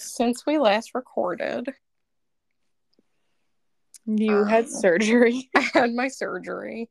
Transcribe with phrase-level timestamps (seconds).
[0.00, 1.68] since we last recorded,
[4.06, 5.50] You had Um, surgery.
[5.56, 6.90] I had my surgery.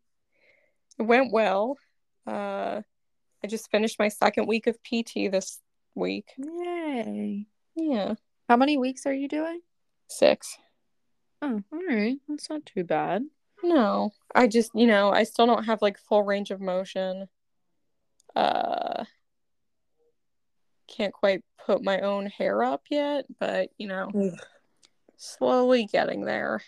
[0.97, 1.77] It went well.
[2.27, 2.81] Uh,
[3.43, 5.59] I just finished my second week of PT this
[5.95, 6.33] week.
[6.37, 7.45] Yay.
[7.75, 8.15] Yeah,
[8.47, 9.61] How many weeks are you doing?
[10.11, 10.57] six.
[11.41, 12.17] Oh, all right.
[12.27, 13.23] That's not too bad.
[13.63, 17.27] No, I just, you know, I still don't have like full range of motion.
[18.35, 19.05] Uh,
[20.95, 24.39] can't quite put my own hair up yet, but you know, Ugh.
[25.17, 26.61] slowly getting there.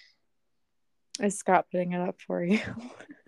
[1.20, 2.60] Is Scott putting it up for you?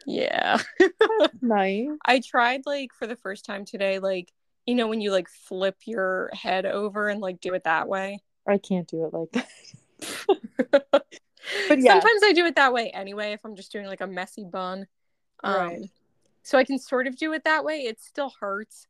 [0.05, 0.57] Yeah.
[1.41, 1.87] nice.
[2.05, 4.33] I tried like for the first time today, like,
[4.65, 8.19] you know, when you like flip your head over and like do it that way.
[8.45, 11.05] I can't do it like that.
[11.69, 11.91] But yeah.
[11.91, 14.87] Sometimes I do it that way anyway if I'm just doing like a messy bun.
[15.43, 15.89] Um, Right.
[16.43, 17.81] So I can sort of do it that way.
[17.81, 18.87] It still hurts,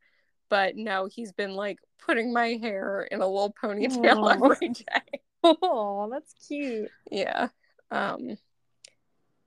[0.53, 4.51] but no, he's been like putting my hair in a little ponytail Aw.
[4.53, 5.19] every day.
[5.45, 6.91] Oh, that's cute.
[7.11, 7.47] Yeah.
[7.89, 8.37] Um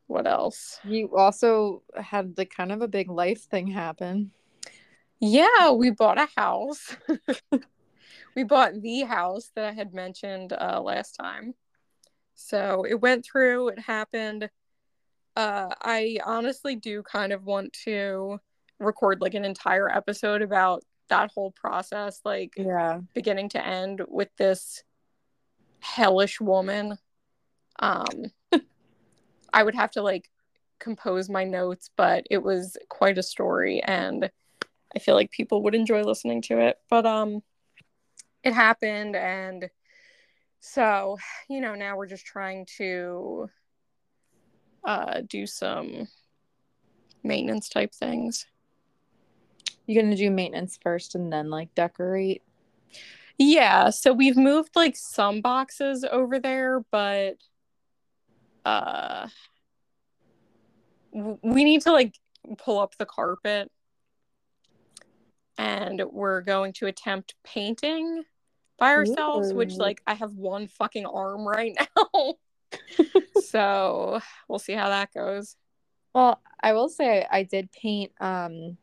[0.09, 0.81] what else?
[0.83, 4.33] You also had the kind of a big life thing happen.
[5.21, 6.97] Yeah, we bought a house.
[8.35, 11.55] we bought the house that I had mentioned uh, last time.
[12.35, 14.51] So it went through, it happened.
[15.37, 18.39] Uh, I honestly do kind of want to
[18.81, 23.01] record like an entire episode about that whole process, like Yeah.
[23.15, 24.83] beginning to end with this
[25.81, 26.99] hellish woman.
[27.79, 28.09] Um,
[29.53, 30.31] I would have to like
[30.79, 34.31] compose my notes, but it was quite a story and
[34.95, 36.79] I feel like people would enjoy listening to it.
[36.91, 37.43] But um
[38.43, 39.69] it happened and
[40.61, 41.19] so,
[41.49, 43.49] you know, now we're just trying to
[44.85, 46.09] uh do some
[47.23, 48.47] maintenance type things.
[49.87, 52.43] You're gonna do maintenance first and then like decorate.
[53.39, 57.37] Yeah, so we've moved like some boxes over there, but
[58.65, 59.29] uh
[61.13, 62.15] we need to like
[62.59, 63.71] pull up the carpet
[65.59, 68.25] and we're going to attempt painting
[68.79, 72.35] by ourselves, which like I have one fucking arm right now.
[73.43, 75.57] so we'll see how that goes.
[76.15, 78.77] Well, I will say I did paint um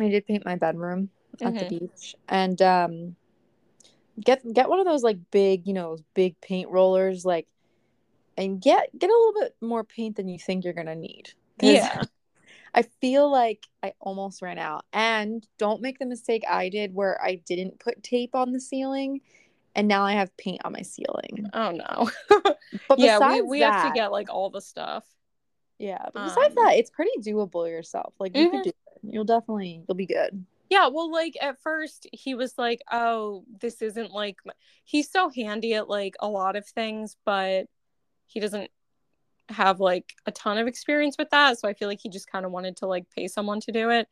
[0.00, 1.10] I did paint my bedroom
[1.40, 1.68] at the Mhm.
[1.68, 3.16] beach and um
[4.20, 7.46] get get one of those like big, you know, big paint rollers like
[8.36, 11.32] and get get a little bit more paint than you think you're going to need.
[11.60, 12.04] Yeah.
[12.74, 14.84] I feel like I almost ran out.
[14.92, 19.22] And don't make the mistake I did where I didn't put tape on the ceiling
[19.74, 21.48] and now I have paint on my ceiling.
[21.52, 22.10] Oh no.
[22.88, 25.04] But yeah, we, we have to get like all the stuff.
[25.78, 28.14] Yeah, but besides Um, that, it's pretty doable yourself.
[28.18, 28.50] Like you Mhm.
[28.50, 28.76] could do it.
[29.02, 30.44] You'll definitely you'll be good.
[30.70, 34.52] Yeah, well, like at first he was like, "Oh, this isn't like." m-"
[34.84, 37.66] He's so handy at like a lot of things, but
[38.26, 38.70] he doesn't
[39.50, 41.58] have like a ton of experience with that.
[41.58, 43.90] So I feel like he just kind of wanted to like pay someone to do
[43.90, 44.08] it.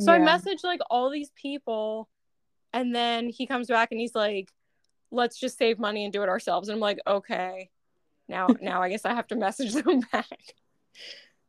[0.00, 0.38] So I Yeah.
[0.38, 2.08] messaged like all these people,
[2.74, 4.52] and then he comes back and he's like,
[5.12, 7.70] "Let's just save money and do it ourselves." And I'm like, "Okay."
[8.28, 10.54] Now, now I guess I have to message them back.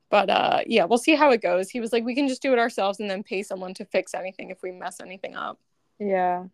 [0.09, 1.69] But uh yeah, we'll see how it goes.
[1.69, 4.13] He was like, "We can just do it ourselves and then pay someone to fix
[4.13, 5.59] anything if we mess anything up."
[5.99, 6.45] Yeah.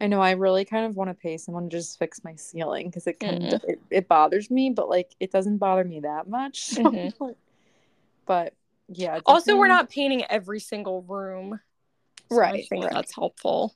[0.00, 2.86] I know I really kind of want to pay someone to just fix my ceiling
[2.86, 3.52] because it kind Mm-mm.
[3.52, 6.64] of it, it bothers me, but like it doesn't bother me that much.
[6.64, 7.34] So, Mhm.
[8.26, 8.54] but
[8.88, 9.20] yeah.
[9.26, 11.60] Also, we're not painting every single room.
[12.30, 12.94] So I Right, think right.
[12.94, 13.74] that's helpful.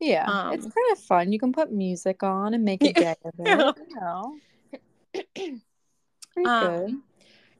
[0.00, 1.30] Yeah, it's um, kind of fun.
[1.32, 3.40] You can put music on and make a day of it.
[3.46, 3.72] Yeah.
[3.76, 4.36] You know,
[6.32, 6.96] pretty Um, good.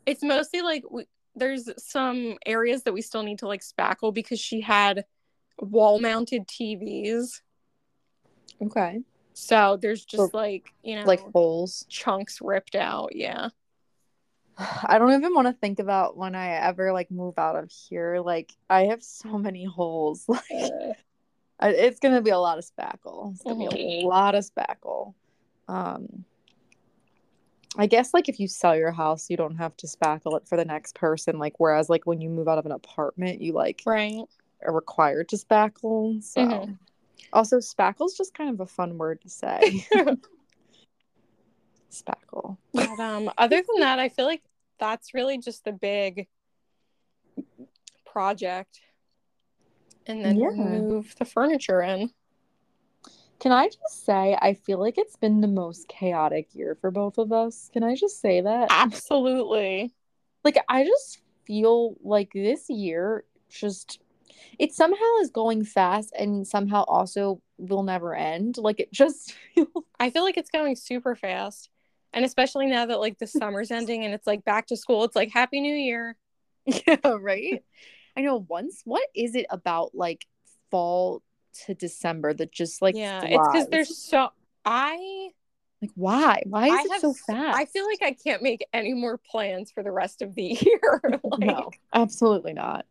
[0.06, 4.40] It's mostly like we, there's some areas that we still need to like spackle because
[4.40, 5.04] she had
[5.60, 7.42] wall mounted TVs.
[8.62, 9.00] Okay,
[9.34, 11.84] So there's just So, like, you know, like holes.
[11.90, 13.14] chunks ripped out.
[13.14, 13.48] Yeah.
[14.58, 18.20] I don't even want to think about when I ever like move out of here.
[18.20, 20.24] Like I have so many holes.
[20.50, 20.72] Like
[21.59, 23.32] Uh, it's gonna be a lot of spackle.
[23.32, 24.02] It's gonna be Mhm.
[24.04, 25.14] a lot of spackle.
[25.68, 26.24] Um,
[27.78, 30.56] I guess like if you sell your house, you don't have to spackle it for
[30.56, 31.38] the next person.
[31.38, 34.22] Like whereas like when you move out of an apartment, you like right.
[34.64, 36.22] are required to spackle.
[36.22, 36.78] So Mhm.
[37.32, 39.84] also spackle's just kind of a fun word to say.
[41.90, 42.56] spackle.
[42.72, 44.42] But um, other than that, I feel like
[44.78, 46.28] that's really just the big
[48.04, 48.80] project.
[50.06, 50.50] And then Yeah.
[50.50, 52.10] move the furniture in.
[53.41, 57.18] Can I just say I feel like it's been the most chaotic year for both
[57.18, 57.71] of us?
[57.72, 58.68] Can I just say that?
[58.71, 59.92] Absolutely.
[60.44, 64.00] like I just feel like this year just
[64.59, 68.59] it somehow is going fast and somehow also will never end.
[68.59, 69.68] Like it just feels
[70.00, 71.71] I feel like it's going super fast.
[72.12, 75.16] And especially now that like the summer's ending and it's like back to school, it's
[75.16, 76.16] like Happy New Year.
[76.86, 77.62] Yeah, right.
[78.16, 80.27] I know once what is it about like
[80.71, 81.22] fall
[81.64, 84.28] to December that just like yeah, it's because there's so
[84.64, 85.30] I
[85.82, 86.42] like why?
[86.47, 87.58] Why is I it have so fast?
[87.58, 91.03] I feel like I can't make any more plans for the rest of the year.
[91.24, 92.86] like no, absolutely not.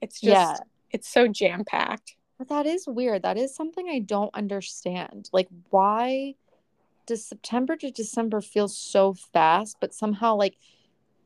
[0.00, 0.56] it's just Yeah.
[0.90, 2.14] it's so jam packed.
[2.38, 3.22] But that is weird.
[3.22, 5.28] That is something I don't understand.
[5.32, 6.34] Like why
[7.06, 10.56] does September to December feel so fast, but somehow like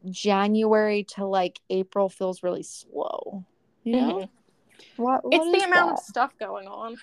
[0.08, 3.44] January to like April feels really slow?
[3.84, 4.12] You know?
[4.14, 4.24] Mm-hmm.
[4.96, 5.98] What, what It's the amount that?
[6.00, 6.96] of stuff going on.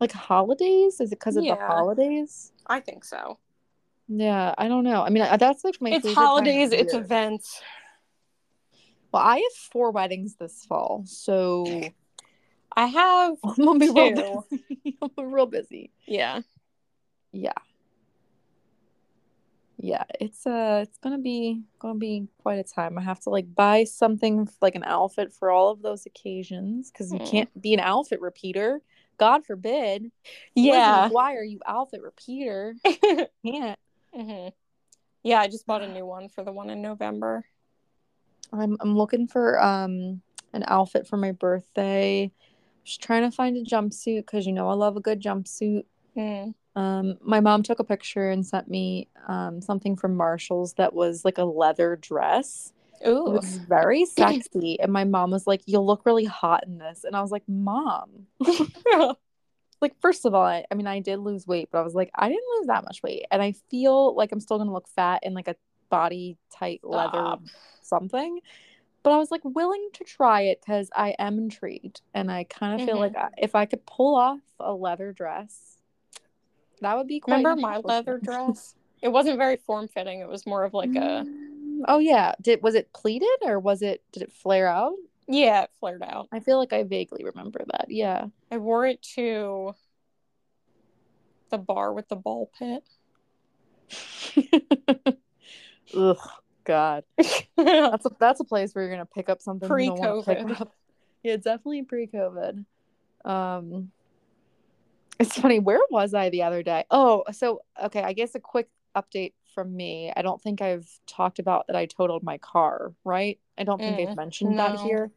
[0.00, 1.00] like holidays?
[1.00, 2.52] Is it because of the holidays?
[2.66, 3.38] I think so.
[4.08, 5.02] Yeah, I don't know.
[5.02, 7.60] I mean, that's like my it's favorite time of holidays, it's events.
[9.12, 11.82] Well, I have four weddings this fall, so
[12.76, 14.98] I have I'm gonna be real busy.
[15.16, 15.90] I'm real busy.
[16.06, 16.40] yeah.
[17.32, 17.52] Yeah.
[19.78, 22.98] Yeah, it's uh it's gonna be gonna be quite a time.
[22.98, 27.12] I have to like buy something like an outfit for all of those occasions because
[27.12, 27.24] you Hmm.
[27.26, 28.80] can't be an outfit repeater.
[29.18, 30.10] God forbid.
[30.54, 31.08] Yeah.
[31.08, 32.74] why are you outfit repeater.
[33.46, 33.78] Can't.
[34.14, 34.48] hmm
[35.22, 37.44] Yeah, I just bought a new one for the one in November.
[38.52, 40.22] I'm I'm looking for um
[40.54, 42.30] an outfit for my birthday.
[42.84, 45.84] Just trying to find a jumpsuit because you know I love a good jumpsuit.
[46.16, 46.54] Mm.
[46.76, 51.24] Um, my mom took a picture and sent me um something from Marshalls that was
[51.24, 52.72] like a leather dress.
[53.02, 53.24] It Ooh.
[53.32, 57.16] was very sexy, and my mom was like, "You'll look really hot in this," and
[57.16, 58.26] I was like, "Mom."
[59.80, 62.10] Like, first of all, I, I mean, I did lose weight, but I was like,
[62.14, 63.26] I didn't lose that much weight.
[63.30, 65.56] And I feel like I'm still going to look fat in like a
[65.90, 67.42] body tight leather Stop.
[67.82, 68.40] something.
[69.02, 72.00] But I was like willing to try it because I am intrigued.
[72.14, 73.00] And I kind of feel Mhm.
[73.00, 75.75] like I, if I could pull off a leather dress,
[76.80, 78.74] that would be quite Remember my leather dress?
[79.02, 80.20] It wasn't very form fitting.
[80.20, 82.34] It was more of like a Mm, Oh yeah.
[82.40, 84.94] Did was it pleated or was it did it flare out?
[85.28, 86.28] yeah, it flared out.
[86.32, 87.86] I feel like I vaguely remember that.
[87.88, 88.26] Yeah.
[88.50, 89.74] I wore it to
[91.50, 92.82] the bar with the ball pit.
[95.96, 96.16] Ugh,
[96.64, 97.04] God.
[97.56, 100.60] That's a that's a place where you're gonna pick up something Pre-COVID.
[100.60, 100.72] up.
[101.22, 102.64] Yeah, definitely pre-COVID.
[103.24, 103.90] Um,
[105.18, 105.58] it's funny.
[105.58, 106.84] Where was I the other day?
[106.90, 108.02] Oh, so okay.
[108.02, 110.12] I guess a quick update from me.
[110.14, 112.92] I don't think I've talked about that I totaled my car.
[113.04, 113.38] Right?
[113.58, 115.10] I don't think I've Mm, mentioned that here.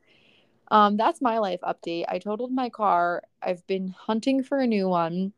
[0.71, 2.05] Um, that's my life update.
[2.09, 3.23] I totaled my car.
[3.41, 5.33] I've been hunting for a new one,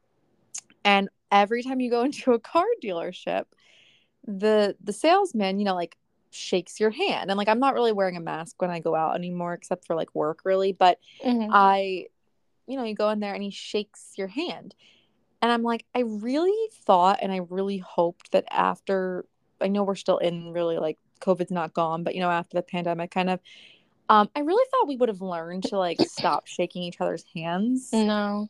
[0.83, 3.45] and every time you go into a car dealership,
[4.25, 5.97] the the salesman, you know, like
[6.31, 7.29] shakes your hand.
[7.31, 9.95] And like I'm not really wearing a mask when I go out anymore, except for
[9.95, 10.73] like work, really.
[10.73, 11.51] But Mhm.
[11.51, 12.07] I,
[12.67, 14.75] you know, you go in there and he shakes your hand.
[15.41, 19.25] And I'm like, I really thought and I really hoped that after,
[19.59, 22.61] I know we're still in really like COVID's not gone, but you know, after the
[22.61, 23.39] pandemic kind of,
[24.09, 27.89] um, I really thought we would have learned to like stop shaking each other's hands.
[27.93, 28.49] No.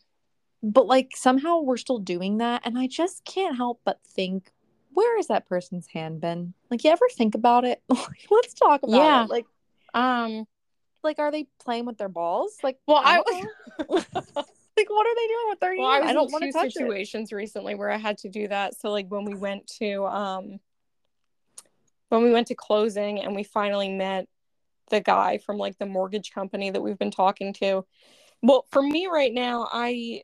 [0.64, 2.62] But like somehow we're still doing that.
[2.66, 4.52] And I just can't help but think,
[4.94, 6.54] where has that person's hand been?
[6.70, 7.82] Like, you ever think about it?
[8.30, 9.24] Let's talk about Yeah.
[9.24, 9.30] it.
[9.30, 9.46] Like,
[9.94, 10.46] Um
[11.04, 12.58] like, are they playing with their balls?
[12.64, 16.14] Like, well I I, don't like, what are they doing with their well, I I
[16.14, 16.74] don't want to touch it.
[16.74, 18.80] situations recently where I had to do that.
[18.80, 20.60] So like when we went to um
[22.10, 24.28] when we went to closing and we finally met
[24.90, 27.86] the guy from like the mortgage company that we've been talking to.
[28.44, 30.24] Well, for me right now, I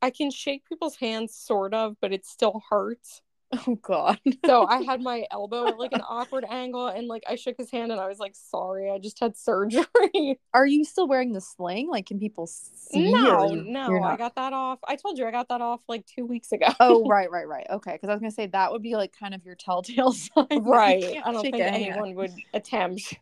[0.00, 3.22] I can shake people's hands sort of, but it still hurts.
[3.66, 4.18] Oh God.
[4.46, 7.70] So I had my elbow at like an awkward angle and like I shook his
[7.70, 10.40] hand and I was like, sorry, I just had surgery.
[10.54, 11.88] Are you still wearing the sling?
[11.90, 13.12] Like, can people see?
[13.12, 14.78] no, you- no, you're I got that off.
[14.88, 16.66] I told you I got that off like two weeks ago.
[16.80, 17.66] Oh, right, right, right.
[17.70, 20.46] Okay, because I was gonna say that would be like kind of your telltale sign.
[20.62, 21.18] right.
[21.24, 21.74] I don't think hand.
[21.76, 23.18] anyone would attempt.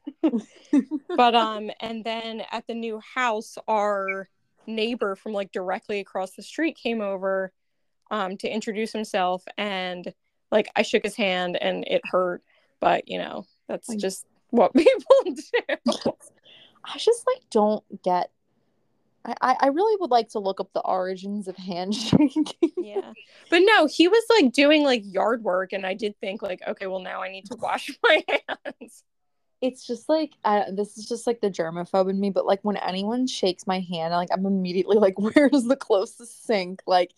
[1.17, 4.29] but um and then at the new house our
[4.67, 7.53] neighbor from like directly across the street came over
[8.11, 10.12] um to introduce himself and
[10.50, 12.43] like I shook his hand and it hurt,
[12.81, 16.12] but you know, that's just what people do.
[16.85, 18.31] I just like don't get.
[19.25, 22.47] I, I I really would like to look up the origins of handshaking.
[22.76, 23.12] yeah.
[23.50, 26.87] But no, he was like doing like yard work and I did think like, okay,
[26.87, 29.05] well now I need to wash my hands.
[29.61, 32.79] it's just like uh, this is just like the germaphobe in me but like when
[32.79, 37.12] anyone shakes my hand like i'm immediately like where's the closest sink like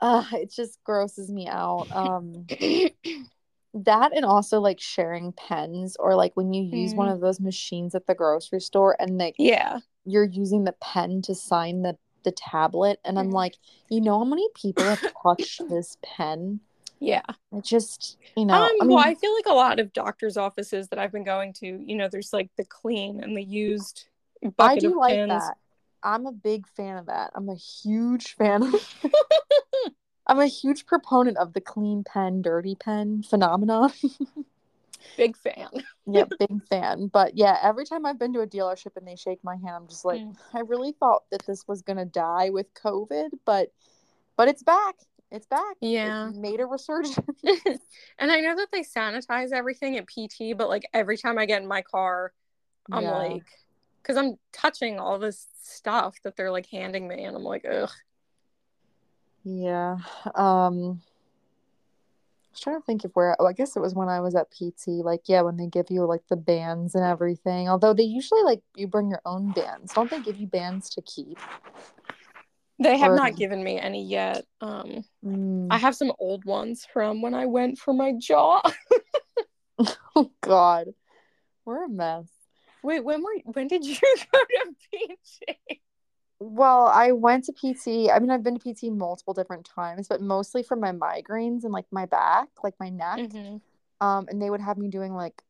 [0.00, 2.46] uh it just grosses me out um
[3.74, 7.14] that and also like sharing pens or like when you use one Mm.
[7.14, 9.78] of those machines at the grocery store and like yeah.
[10.04, 13.34] you're using the pen to sign the the tablet and I'm Mhm.
[13.34, 13.56] like,
[13.88, 16.60] you know how many people have touched this pen?
[17.00, 17.22] Yeah.
[17.52, 20.36] It just, you know, um, I mean, well, I feel like a lot of doctors'
[20.36, 24.06] offices that I've been going to, you know, there's like the clean and the used
[24.58, 25.30] I do of like pins.
[25.30, 25.56] that.
[26.02, 27.32] I'm a big fan of that.
[27.34, 28.74] I'm a huge fan of
[30.26, 33.92] I'm a huge proponent of the clean pen, dirty pen phenomenon.
[35.16, 35.68] Big fan.
[36.06, 37.06] yep, big fan.
[37.06, 39.88] But yeah, every time I've been to a dealership and they shake my hand, I'm
[39.88, 40.36] just like, Mm.
[40.52, 43.70] I really thought that this was gonna die with COVID, but
[44.36, 44.96] but it's back.
[45.30, 45.76] It's back.
[45.80, 46.30] Yeah.
[46.34, 47.18] made a resurgence.
[48.18, 51.62] and I know that they sanitize everything at PT, but like every time I get
[51.62, 52.32] in my car,
[52.92, 53.12] I'm Yeah.
[53.12, 53.44] like,
[54.06, 57.90] because I'm touching all this stuff that they're like handing me, and I'm like, ugh.
[59.44, 59.96] Yeah.
[60.34, 64.20] Um I was trying to think of where oh, I guess it was when I
[64.20, 67.68] was at PT, like yeah, when they give you like the bands and everything.
[67.68, 69.92] Although they usually like you bring your own bands.
[69.92, 71.38] Don't they give you bands to keep?
[72.78, 74.44] They have Or- not given me any yet.
[74.60, 75.68] Um, Mm.
[75.70, 78.60] I have some old ones from when I went for my jaw.
[80.16, 80.88] Oh god.
[81.64, 82.28] We're a mess.
[82.86, 83.96] Wait, when were when did you
[84.32, 85.80] go to PT?
[86.38, 88.12] Well, I went to PT.
[88.12, 91.72] I mean, I've been to PT multiple different times, but mostly for my migraines and
[91.72, 93.18] like my back, like my neck.
[93.18, 93.60] Mhm.
[94.00, 95.42] Um, and they would have me doing like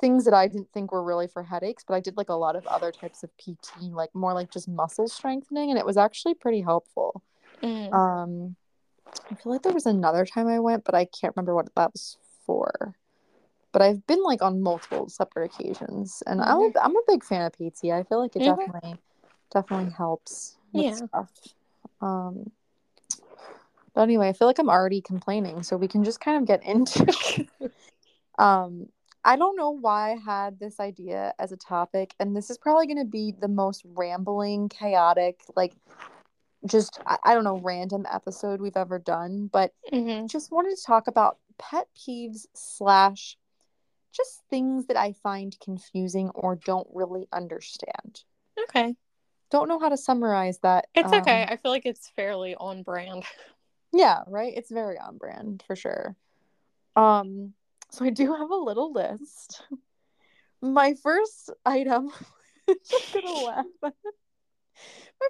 [0.00, 2.56] things that I didn't think were really for headaches, but I did like a lot
[2.56, 6.34] of other types of PT, like more like just muscle strengthening, and it was actually
[6.34, 7.22] pretty helpful.
[7.62, 7.92] Mm.
[7.92, 8.56] Um,
[9.30, 11.92] I feel like there was another time I went, but I can't remember what that
[11.92, 12.96] was for.
[13.72, 17.42] But I've been like on multiple separate occasions, and I'm a, I'm a big fan
[17.42, 17.90] of PT.
[17.90, 18.58] I feel like it Mhm.
[18.58, 18.98] definitely
[19.50, 20.94] definitely helps with Yeah.
[21.06, 21.30] stuff.
[22.00, 22.50] Um,
[23.94, 26.62] but anyway, I feel like I'm already complaining, so we can just kind of get
[26.66, 27.46] into.
[28.38, 28.88] um,
[29.24, 32.86] I don't know why I had this idea as a topic, and this is probably
[32.86, 35.74] going to be the most rambling, chaotic, like
[36.66, 39.48] just I, I don't know, random episode we've ever done.
[39.52, 40.30] But Mhm.
[40.30, 43.36] just wanted to talk about pet peeves slash
[44.12, 48.22] just things that I find confusing or don't really understand.
[48.64, 48.94] Okay,
[49.50, 50.86] Don't know how to summarize that.
[50.94, 51.42] it's okay.
[51.42, 53.24] um, I feel like it's fairly on brand.
[53.94, 54.54] Yeah, right.
[54.56, 56.16] It's very on brand for sure.
[56.96, 57.52] Um,
[57.90, 59.62] so I do have a little list.
[60.62, 62.10] My first item,
[62.88, 63.66] just gonna laugh.
[63.82, 63.90] My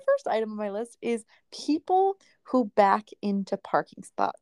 [0.07, 4.39] first item on my list is people who back into parking spots.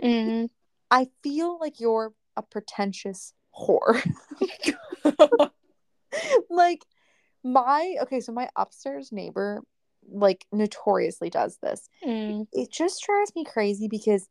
[0.00, 0.48] Mm.
[0.90, 4.02] I feel like you're a pretentious whore.
[6.50, 6.84] like
[7.42, 9.62] my okay, so my upstairs neighbor
[10.10, 11.88] like notoriously does this.
[12.04, 12.46] Mm.
[12.52, 14.28] It just drives me crazy because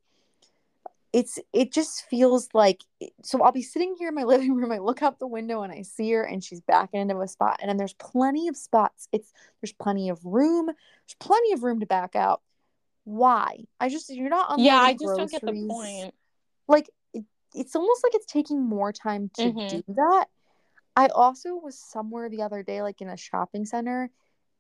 [1.13, 2.81] it's it just feels like
[3.23, 5.71] so I'll be sitting here in my living room, I look out the window and
[5.71, 9.07] I see her and she's backing into a spot and then there's plenty of spots.
[9.11, 10.65] It's there's plenty of room.
[10.65, 12.41] There's plenty of room to back out.
[13.05, 13.65] Why?
[13.79, 16.13] I just you're not on Yeah, I just don't get the point.
[16.67, 16.89] like
[17.55, 19.67] it's almost like it's taking more time to Mhm.
[19.67, 20.27] do that.
[20.95, 24.11] I also was somewhere the other day like in a shopping center.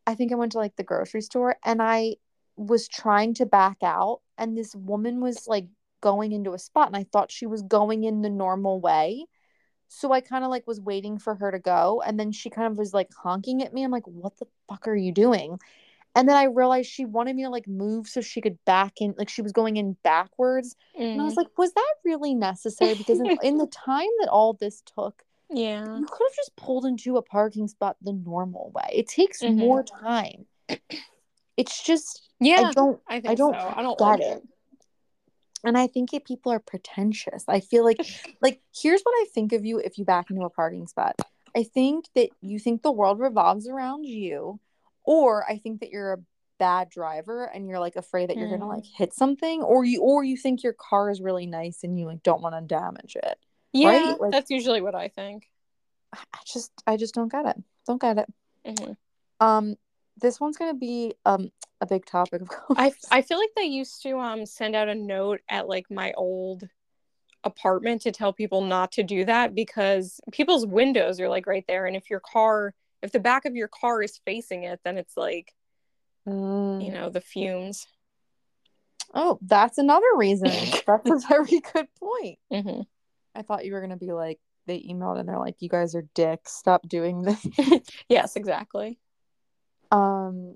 [0.07, 2.15] I think i went to like the grocery store and i
[2.57, 5.67] was trying to back out and this woman was like
[6.01, 9.25] going into a spot and i thought she was going in the normal way.
[9.87, 12.71] So i kind of like was waiting for her to go and then she kind
[12.71, 13.83] of was like honking at me.
[13.83, 15.59] I'm like what the fuck are you doing
[16.15, 19.13] and then i realized she wanted me to like move so she could back in
[19.17, 21.25] like she was going in backwards and I Mm.
[21.25, 22.95] was like, was that really necessary?
[22.95, 25.83] Because in, in the time that all this took, yeah.
[25.97, 28.89] you could have just pulled into a parking spot the normal way.
[28.93, 29.57] It takes Mhm.
[29.57, 30.45] more time.
[31.57, 32.69] It's just, Yeah.
[32.69, 33.73] I don't, I think don't so.
[33.75, 34.37] I don't get like it.
[34.37, 34.43] it.
[35.63, 37.43] and I think it, people are pretentious.
[37.47, 37.97] I feel like,
[38.41, 41.15] like, here's what I think of you if you back into a parking spot.
[41.55, 44.59] I think that you think the world revolves around you,
[45.05, 46.17] or I think that you're a
[46.57, 48.75] bad driver and you're like afraid that you're gonna Mm.
[48.75, 52.05] like hit something, or you, or you think your car is really nice and you
[52.05, 53.37] like don't want to damage it.
[53.73, 55.49] Yeah, Like- that's usually what I think.
[56.13, 57.57] I just I just don't get it.
[57.85, 58.33] Don't get it.
[58.65, 58.95] Mhm.
[59.41, 59.75] Um
[60.17, 62.79] this one's gonna be um a big topic of course.
[62.79, 66.13] I I feel like they used to um send out a note at like my
[66.13, 66.69] old
[67.43, 71.85] apartment to tell people not to do that because people's windows are like right there
[71.85, 72.73] and if your car
[73.05, 75.53] if the back of your car is facing it then it's like
[76.27, 76.83] Mm.
[76.83, 77.87] you know the fumes
[79.13, 80.49] Oh, that's another reason.
[80.87, 82.39] that's a very good point.
[82.51, 82.81] hmm
[83.35, 86.05] I thought you were gonna be like they emailed and they're like, You guys are
[86.15, 87.47] dicks, stop doing this.
[88.09, 88.97] yes exactly
[89.91, 90.55] um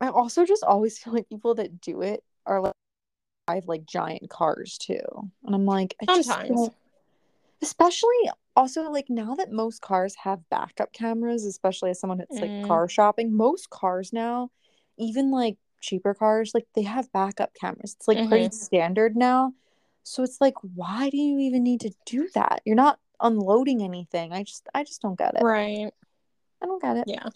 [0.00, 2.74] I also just always feel like people that do it are like
[3.48, 5.00] drive like giant cars too.
[5.44, 6.68] And I'm like, I Sometimes.
[7.62, 12.50] especially also like now that most cars have backup cameras, especially as someone that's like
[12.50, 12.66] Mm.
[12.66, 14.50] car shopping, most cars now,
[14.98, 17.94] even like cheaper cars, like they have backup cameras.
[17.94, 19.52] It's like pretty standard now.
[20.02, 22.62] So it's like, why do you even need to do that?
[22.64, 24.32] You're not unloading anything.
[24.32, 25.42] I just I just don't get it.
[25.42, 25.90] Right.
[26.62, 27.04] I don't get it.
[27.06, 27.28] Yeah.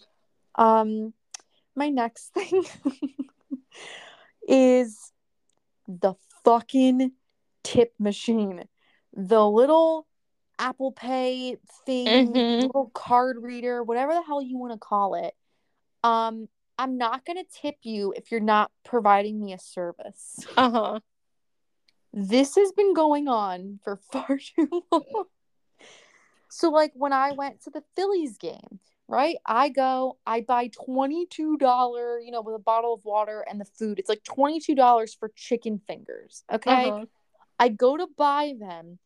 [0.55, 1.13] Um
[1.75, 2.63] my next thing
[4.47, 5.11] is
[5.87, 7.11] the fucking
[7.63, 8.63] tip machine.
[9.13, 10.07] The little
[10.59, 12.61] Apple Pay thing, Mhm.
[12.61, 15.35] little card reader, whatever the hell you want to call it.
[16.03, 20.45] Um, I'm not gonna tip you if you're not providing me a service.
[20.57, 20.99] Uh-huh.
[22.13, 25.25] This has been going on for far too long.
[26.49, 29.37] So, like when I went to the Phillies game, right?
[29.45, 33.99] I go, I buy $22, you know, with a bottle of water and the food.
[33.99, 36.43] It's like $22 for chicken fingers.
[36.51, 36.89] Okay.
[36.89, 37.05] Uh-huh.
[37.59, 38.99] I go to buy them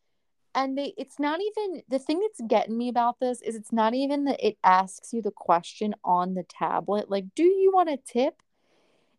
[0.56, 3.94] and they it's not even the thing that's getting me about this is it's not
[3.94, 7.98] even that it asks you the question on the tablet like do you want a
[8.04, 8.42] tip?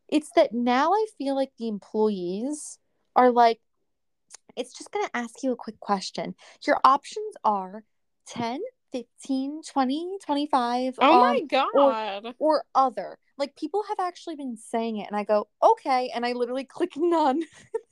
[0.10, 2.80] It's that now i feel like the employees
[3.16, 3.60] are like
[4.56, 6.34] it's just going to ask you a quick question.
[6.66, 7.84] Your options are
[8.28, 12.34] 10 15 20 25 Oh um, my god.
[12.40, 13.18] or other.
[13.38, 16.94] Like people have actually been saying it and i go okay and i literally click
[16.98, 17.42] none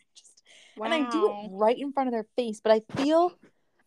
[0.76, 0.86] wow.
[0.86, 2.62] and I do it right in front of their face.
[2.64, 3.34] But I feel,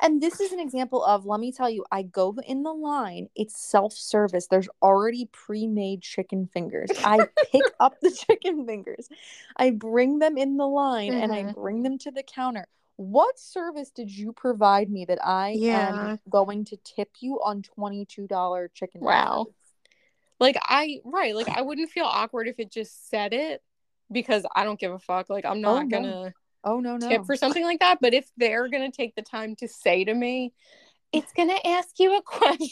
[0.01, 3.29] and this is an example of, let me tell you, I go in the line,
[3.35, 4.47] it's self service.
[4.49, 6.91] There's already pre made chicken fingers.
[7.05, 9.09] I pick up the chicken fingers,
[9.57, 11.55] I bring them in the line, and I Mhm.
[11.55, 12.67] bring them to the counter.
[12.97, 16.13] What service did you provide me that I Yeah.
[16.13, 19.45] am going to tip you on $22 chicken Wow.
[19.45, 19.55] fingers?
[20.41, 23.63] Like I right, like I wouldn't feel awkward if it just said it
[24.11, 25.29] because I don't give a fuck.
[25.31, 25.89] Like I'm not no.
[25.89, 27.09] gonna Oh, no, no.
[27.09, 27.99] tip for something like that.
[28.01, 30.53] But if they're gonna take the time to say to me,
[31.13, 32.69] it's gonna ask you a question,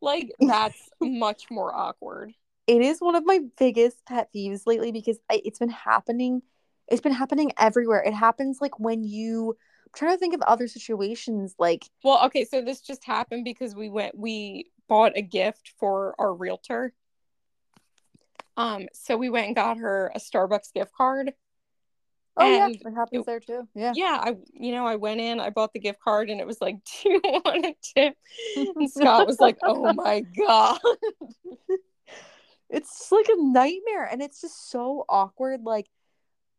[0.00, 2.32] like that's much more awkward.
[2.66, 6.42] it is one of my biggest pet peeves lately because I, it's been happening
[6.88, 10.68] it's been happening everywhere it happens like when you i'm trying to think of other
[10.68, 15.72] situations like Well, okay, so this just happened because we went we bought a gift
[15.78, 16.92] for our realtor.
[18.56, 21.32] Um, so we went and got her a Starbucks gift card.
[22.36, 25.20] Oh yeah And it happens it- there too yeah Yeah, I you know, I went
[25.20, 28.16] in, I bought the gift card and it was like, Do you want a tip?
[28.56, 30.78] And Scott was like, Oh my god.
[32.70, 35.86] it's like a nightmare and it's just so awkward like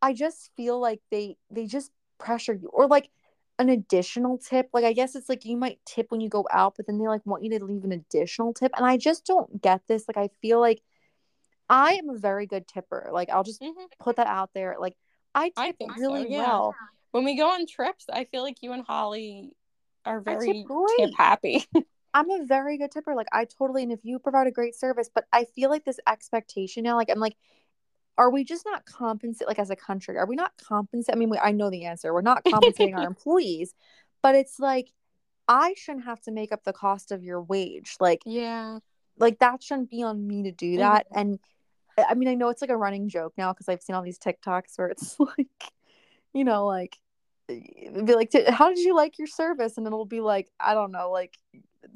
[0.01, 3.09] i just feel like they they just pressure you or like
[3.59, 6.75] an additional tip like i guess it's like you might tip when you go out
[6.77, 9.61] but then they like want you to leave an additional tip and i just don't
[9.61, 10.81] get this like i feel like
[11.69, 13.73] i am a very good tipper like i'll just Mhm.
[13.99, 14.95] put that out there like
[15.35, 16.39] i tip I think so, really yeah.
[16.39, 16.75] well
[17.11, 19.53] When we go on trips, I feel like you and Holly
[20.03, 20.65] are tip very
[20.97, 21.65] tip happy.
[22.13, 23.15] I'm a very good tipper.
[23.15, 25.99] Like I totally and if you provide a great service, but I feel like this
[26.07, 27.37] expectation now, like I'm like,
[28.17, 30.17] are we just not compensate like as a country?
[30.17, 31.15] Are we not compensate?
[31.15, 32.13] I mean, we, I know the answer.
[32.13, 33.73] We're not compensating our employees,
[34.21, 34.91] but it's like
[35.47, 37.95] I shouldn't have to make up the cost of your wage.
[38.01, 38.79] Like yeah.
[39.17, 41.07] like that shouldn't be on me to do that.
[41.13, 41.39] And
[41.97, 44.19] I mean, I know it's like a running joke now because I've seen all these
[44.19, 45.47] TikToks where it's like,
[46.33, 46.97] you know, like
[47.47, 49.77] be like, how did you like your service?
[49.77, 51.33] And it'll be like, I don't know, like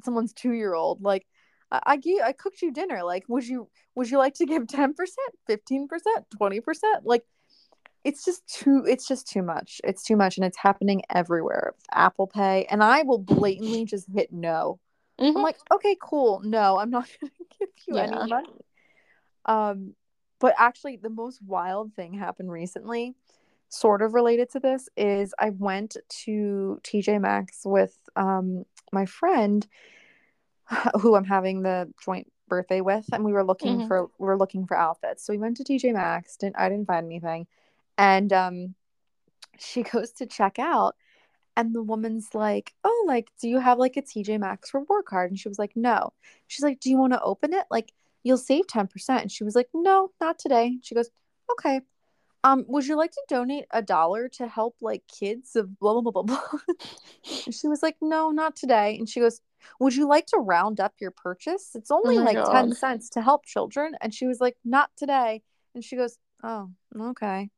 [0.03, 1.25] someone's two year old, like.
[1.71, 3.03] I I gave, I cooked you dinner.
[3.03, 7.05] Like, would you would you like to give ten percent, fifteen percent, twenty percent?
[7.05, 7.23] Like,
[8.03, 9.79] it's just too it's just too much.
[9.83, 11.75] It's too much, and it's happening everywhere.
[11.91, 14.79] Apple Pay, and I will blatantly just hit no.
[15.19, 15.43] I'm Mhm.
[15.43, 16.41] like, okay, cool.
[16.43, 18.03] No, I'm not gonna give you Yeah.
[18.03, 18.47] any money.
[19.49, 19.95] Um,
[20.39, 23.15] but actually, the most wild thing happened recently,
[23.67, 29.67] sort of related to this, is I went to TJ Maxx with um my friend,
[31.01, 33.87] who I'm having the joint birthday with, and we were looking Mhm.
[33.87, 35.23] for we were looking for outfits.
[35.23, 36.37] So we went to TJ Maxx.
[36.37, 37.47] Didn't I didn't find anything,
[37.97, 38.75] and um,
[39.57, 40.95] she goes to check out.
[41.57, 45.29] And the woman's like, Oh, like, do you have like a TJ Maxx reward card?
[45.31, 46.13] And she was like, No.
[46.47, 47.65] She's like, Do you want to open it?
[47.69, 47.91] Like,
[48.23, 49.21] you'll save 10%.
[49.21, 50.77] And she was like, No, not today.
[50.81, 51.09] She goes,
[51.51, 51.81] Okay.
[52.43, 56.11] Um, would you like to donate a dollar to help like kids of blah blah
[56.11, 56.59] blah blah blah?
[57.45, 58.97] and she was like, No, not today.
[58.97, 59.41] And she goes,
[59.79, 61.71] Would you like to round up your purchase?
[61.75, 63.93] It's only my like 10 cents to help children.
[64.01, 65.43] And she was like, Not today.
[65.75, 67.49] And she goes, Oh, okay.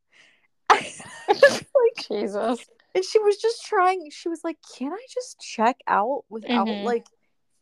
[0.70, 2.66] like Jesus.
[2.96, 6.84] and she was just trying she was like can i just check out without Mhm.
[6.84, 7.06] like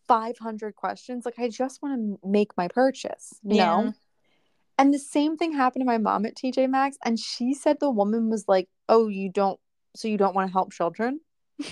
[0.10, 3.66] 500 questions like i just want to make my purchase you Yeah.
[3.68, 3.94] know
[4.80, 7.92] and the same thing happened to my mom at tj maxx and she said the
[7.92, 9.60] woman was like oh you don't
[9.96, 11.20] so you don't want to help children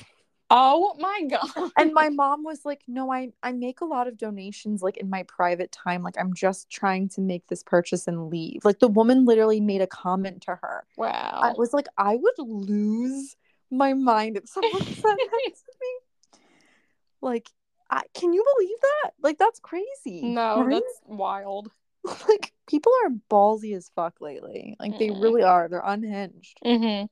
[0.50, 1.71] Oh my god.
[1.78, 5.10] and my mom was like no i i make a lot of donations like in
[5.10, 8.88] my private time like i'm just trying to make this purchase and leave like the
[8.88, 11.39] woman literally made a comment to her wow.
[11.43, 13.36] i was like i would lose
[13.71, 16.39] my mind if someone said that to me
[17.21, 17.50] like
[17.89, 20.73] I, can you believe that like that's crazy no, right?
[20.82, 21.71] that's wild.
[22.30, 25.21] like people are ballsy as fuck lately like they Mm.
[25.21, 27.06] really are they're unhinged Mm-hmm.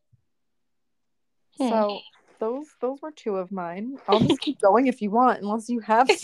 [1.63, 1.69] Hmm.
[1.69, 2.01] so
[2.39, 5.79] those those were two of mine i'll just keep going if you want unless you
[5.79, 6.09] have.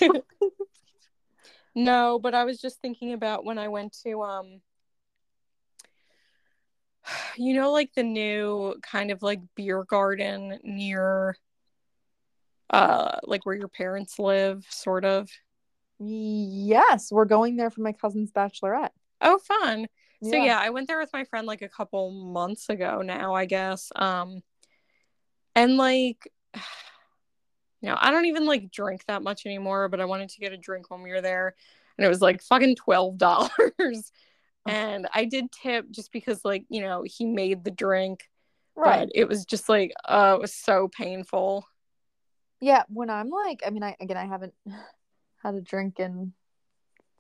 [1.74, 4.60] No, but I was just thinking about when I went to um
[7.38, 11.36] you know like the new kind of like beer garden near
[12.72, 15.30] uh like where your parents live sort of.
[16.00, 18.90] Yes, we're going there for my cousin's bachelorette.
[19.22, 19.88] Oh fun.
[20.24, 23.46] So yeah, I went there with my friend like a couple months ago now, I
[23.46, 23.92] guess.
[23.96, 24.42] Um
[25.56, 26.32] and like
[27.82, 30.54] you know, I don't even like drink that much anymore, but I wanted to get
[30.54, 31.56] a drink when we were there
[31.98, 34.12] and it was like fucking twelve dollars.
[34.68, 38.30] and I did tip just because like, you know, he made the drink.
[38.76, 39.08] right.
[39.08, 41.68] But it was just like uh it was so painful.
[42.62, 44.54] Yeah, when I'm like, I mean, I again, I haven't
[45.44, 46.34] had a drink in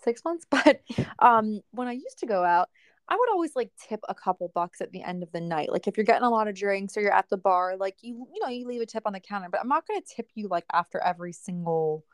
[0.03, 0.81] six months, but
[1.19, 2.69] um, when I used to go out,
[3.07, 5.71] I would always like tip a couple bucks at the end of the night.
[5.71, 8.27] Like if you're getting a lot of drinks or you're at the bar, like you,
[8.33, 9.49] you know, you leave a tip on the counter.
[9.51, 12.05] But I'm not gonna tip you like after every single.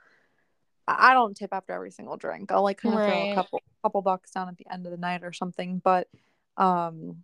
[0.88, 2.52] I don't tip after every single drink.
[2.52, 4.98] I'll like kind of throw a couple couple bucks down at the end of the
[4.98, 5.82] night or something.
[5.84, 6.08] But
[6.56, 7.24] um,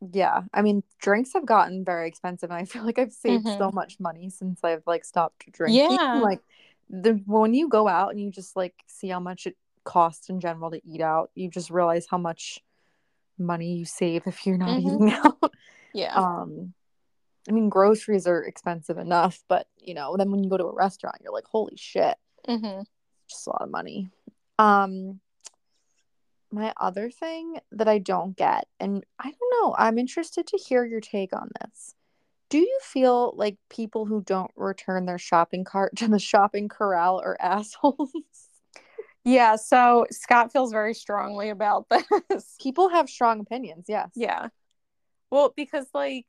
[0.00, 3.70] yeah, I mean, drinks have gotten very expensive, and I feel like I've saved so
[3.72, 5.92] much money since I've like stopped drinking.
[5.92, 6.20] Yeah.
[6.20, 6.40] Like
[6.90, 10.40] the when you go out and you just like see how much it costs in
[10.40, 12.60] general to eat out, you just realize how much
[13.38, 14.80] money you save if you're not Mhm.
[14.80, 15.52] eating out.
[15.92, 16.14] Yeah.
[16.14, 16.74] Um,
[17.48, 20.74] I mean, groceries are expensive enough, but you know, then when you go to a
[20.74, 22.82] restaurant, you're like, holy shit, mm-hmm.
[23.28, 24.10] just a lot of money.
[24.58, 25.20] Um,
[26.50, 30.84] my other thing that I don't get, and I don't know, I'm interested to hear
[30.84, 31.94] your take on this.
[32.48, 37.20] Do you feel like people who don't return their shopping cart to the shopping corral
[37.20, 38.10] are assholes?
[39.24, 41.86] Yeah, so Scott feels very strongly about
[42.30, 42.54] this.
[42.60, 44.10] people have strong opinions, yes.
[44.14, 44.48] Yeah.
[45.30, 46.24] Well, because like,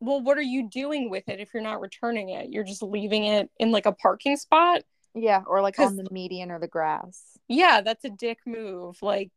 [0.00, 2.48] well, what are you doing with it if you're not returning it?
[2.48, 4.82] You're just leaving it in like a parking spot?
[5.14, 7.22] Yeah, or like on the median or the grass.
[7.48, 8.96] Yeah, that's a dick move.
[9.02, 9.30] Like,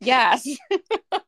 [0.00, 0.46] yes.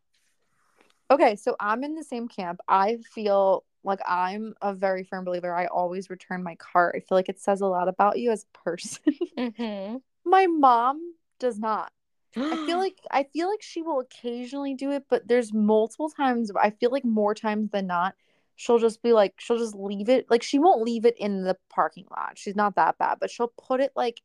[1.10, 2.60] Okay, so I'm in the same camp.
[2.68, 5.54] I feel like I'm a very firm believer.
[5.54, 6.94] I always return my cart.
[6.96, 9.14] I feel like it says a lot about you as a person.
[9.38, 9.96] mm-hmm.
[10.24, 11.92] my mom does not.
[12.36, 16.50] I feel like I feel like she will occasionally do it, but there's multiple times.
[16.60, 18.14] I feel like more times than not,
[18.56, 20.26] she'll just be like, she'll just leave it.
[20.30, 22.32] Like she won't leave it in the parking lot.
[22.36, 24.20] She's not that bad, but she'll put it like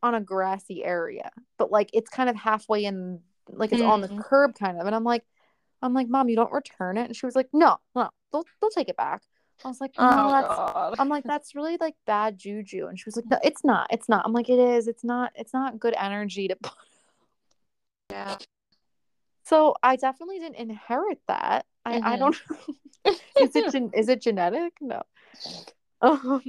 [0.00, 4.08] on a grassy area, but like it's kind of halfway in, like it's on the
[4.08, 4.22] Mhm.
[4.22, 4.86] curb, kind of.
[4.86, 5.24] And I'm like,
[5.82, 8.70] I'm like, mom, you don't return it, and she was like, no, no, they'll they'll
[8.70, 9.22] take it back.
[9.64, 10.94] I was like, no, oh that's god.
[10.98, 12.86] I'm like, that's really like bad juju.
[12.86, 13.86] And she was like, no, it's not.
[13.90, 14.24] It's not.
[14.24, 14.88] I'm like, it is.
[14.88, 15.32] It's not.
[15.36, 16.72] It's not good energy to put.
[18.10, 18.38] yeah.
[19.44, 21.66] So I definitely didn't inherit that.
[21.84, 22.18] I, I Mhm.
[22.18, 22.42] don't.
[23.40, 24.74] is it gen- is it genetic?
[24.80, 25.02] No.
[26.00, 26.42] Um,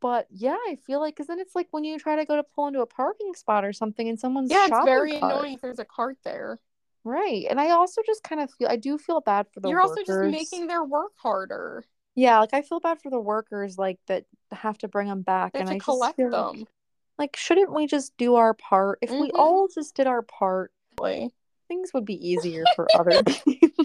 [0.00, 2.42] but yeah, I feel like because then it's like when you try to go to
[2.42, 5.32] pull into a parking spot or something, and someone's yeah, it's very cart.
[5.34, 6.58] annoying if there's a cart there.
[7.04, 7.46] right?
[7.48, 10.02] And I also just kind of feel I do feel bad for the You're also
[10.04, 11.84] just making their work harder.
[12.14, 15.52] yeah, like I feel bad for the workers like that have to bring them back,
[15.54, 16.66] and to I collect feel like- them.
[17.18, 19.38] like shouldn't we just do our part if we Mhm.
[19.38, 21.30] all just did our part Like,
[21.68, 23.84] things would be easier for other people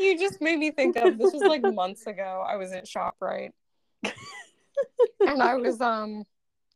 [0.00, 2.44] you just made me think of this was like months ago.
[2.46, 3.52] I was at ShopRite.
[5.20, 6.24] And I was um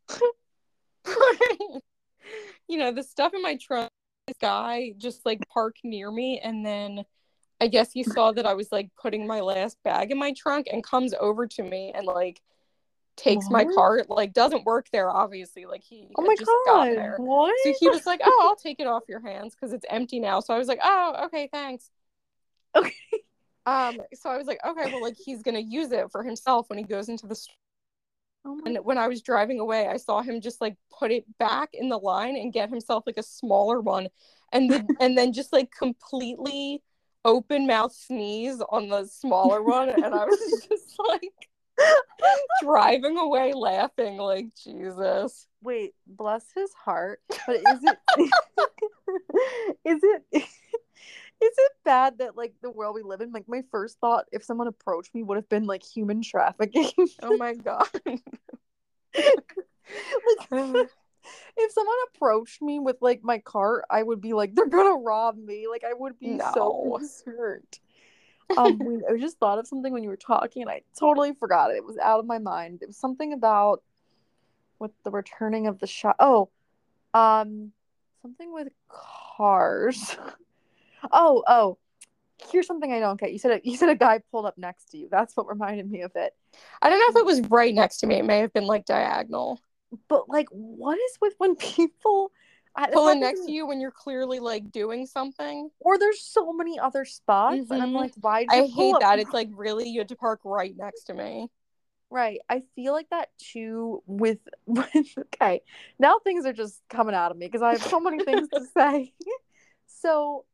[2.68, 3.90] you know, the stuff in my trunk,
[4.26, 7.04] this guy just like parked near me and then
[7.60, 10.68] I guess he saw that I was like putting my last bag in my trunk
[10.70, 12.40] and comes over to me and like
[13.16, 15.66] takes my cart, like doesn't work there obviously.
[15.66, 17.16] Like he oh my just god there.
[17.18, 20.20] what So he was like, "Oh, I'll take it off your hands because it's empty
[20.20, 21.90] now." So I was like, "Oh, okay, thanks."
[22.76, 22.94] Okay.
[23.66, 24.00] Um.
[24.14, 26.84] So I was like, "Okay, well, like he's gonna use it for himself when he
[26.84, 27.56] goes into the store."
[28.48, 31.70] Oh And when I was driving away, I saw him just like put it back
[31.72, 34.08] in the line and get himself like a smaller one,
[34.52, 36.82] and then and then just like completely
[37.24, 41.32] open mouth sneeze on the smaller one, and I was just like
[42.62, 45.46] driving away laughing like Jesus.
[45.62, 47.98] wait bless his heart but is it
[49.84, 50.44] is it
[51.40, 54.42] is it bad that like the world we live in, like my first thought if
[54.44, 56.90] someone approached me would have been like human trafficking.
[57.22, 57.88] Oh my god.
[58.06, 58.20] like
[61.56, 65.36] if someone approached me with like my cart, I would be like, they're gonna rob
[65.36, 65.66] me.
[65.68, 66.98] Like I would be so No.
[66.98, 67.78] concerned.
[68.56, 71.70] Um, we, I just thought of something when you were talking, and I totally forgot
[71.70, 71.76] it.
[71.76, 72.82] It was out of my mind.
[72.82, 73.82] It was something about
[74.78, 76.16] with the returning of the shot.
[76.18, 76.48] Oh,
[77.14, 77.72] um,
[78.22, 80.16] something with cars.
[81.12, 81.78] oh, oh.
[82.52, 83.32] Here's something I don't get.
[83.32, 85.08] You said a, you said a guy pulled up next to you.
[85.10, 86.32] That's what reminded me of it.
[86.80, 88.16] I don't know if it was right next to me.
[88.16, 89.60] It may have been like diagonal.
[90.08, 92.30] But like, what is with when people
[92.76, 95.68] I- Pulling next to you when you're clearly like doing something.
[95.80, 97.96] or there's so many other spots, and I'm Mhm.
[97.96, 98.42] like, why?
[98.44, 99.18] Did I hate that.
[99.18, 101.50] It's like really you had to park right next to me.
[102.10, 102.38] right.
[102.48, 104.02] I feel like that too.
[104.06, 105.62] With with okay,
[105.98, 108.60] now things are just coming out of me because I have so many things to
[108.76, 109.12] say.
[109.86, 110.44] so,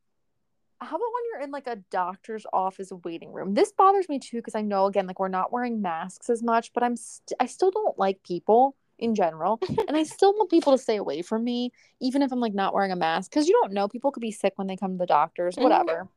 [0.80, 3.54] how about when you're in like a doctor's office waiting room?
[3.54, 6.72] This bothers me too because I know again like we're not wearing masks as much,
[6.72, 9.58] but I'm st- I still don't like people in general,
[9.88, 12.74] and I still want people to stay away from me, even if I'm like not
[12.74, 14.98] wearing a mask because you don't know people could be sick when they come to
[14.98, 15.62] the doctors, Mhm.
[15.62, 16.08] whatever.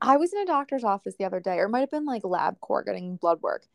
[0.00, 2.22] I was in a doctor's office the other day, or it might have been like
[2.22, 3.66] LabCorp getting blood work.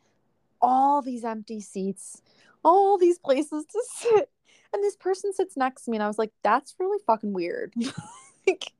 [0.62, 2.22] All these empty seats,
[2.64, 4.30] all these places to sit.
[4.72, 7.74] And this person sits next to me, and I was like, that's really fucking weird.
[8.46, 8.72] like,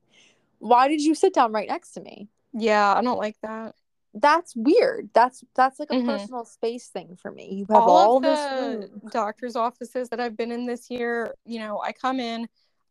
[0.60, 2.28] why did you sit down right next to me?
[2.52, 3.74] Yeah, I don't like that.
[4.14, 5.10] That's weird.
[5.14, 6.06] That's that's like a Mhm.
[6.06, 7.54] personal space thing for me.
[7.54, 9.02] You have all, all, this the room.
[9.10, 12.48] doctor's offices that I've been in this year, you know, I come in,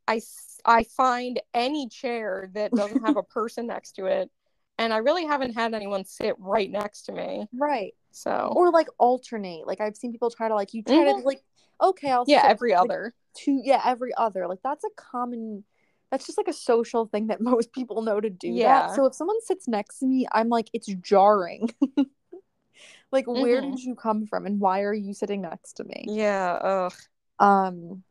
[0.08, 0.22] I
[0.66, 4.32] I find any chair that doesn't have a person next to it,
[4.78, 7.48] and I really haven't had anyone sit right next to me.
[7.54, 7.94] Right.
[8.12, 9.68] So Or like alternate.
[9.68, 11.26] Like I've seen people try to like you try to Mhm.
[11.26, 11.44] like
[11.82, 13.14] okay, I'll yeah, sit every like, other.
[13.36, 15.64] two yeah every other like that's a common
[16.12, 18.88] that's just like a social thing that most people know to do Yeah.
[18.88, 21.70] that so if someone sits next to me i'm like it's jarring
[23.12, 23.72] like where Mhm.
[23.72, 26.94] did you come from and why are you sitting next to me Yeah, ugh.
[27.40, 28.04] um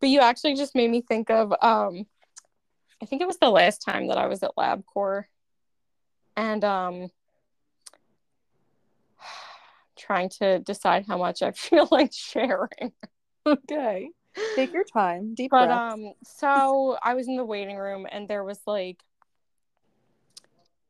[0.00, 2.06] But you actually just made me think of um
[3.02, 5.24] I think it was the last time that I was at LabCorp
[6.36, 7.08] and um
[9.96, 12.92] trying to decide how much I feel like sharing.
[13.46, 14.10] okay
[14.54, 15.94] take your time deep But breaths.
[15.94, 18.98] um so I was in the waiting room and there was like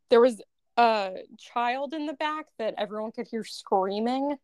[0.09, 0.41] there was
[0.77, 4.37] a child in the back that everyone could hear screaming.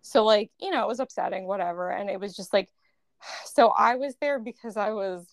[0.00, 2.68] So like, you know, it was upsetting whatever and it was just like
[3.44, 5.26] so I was there because I was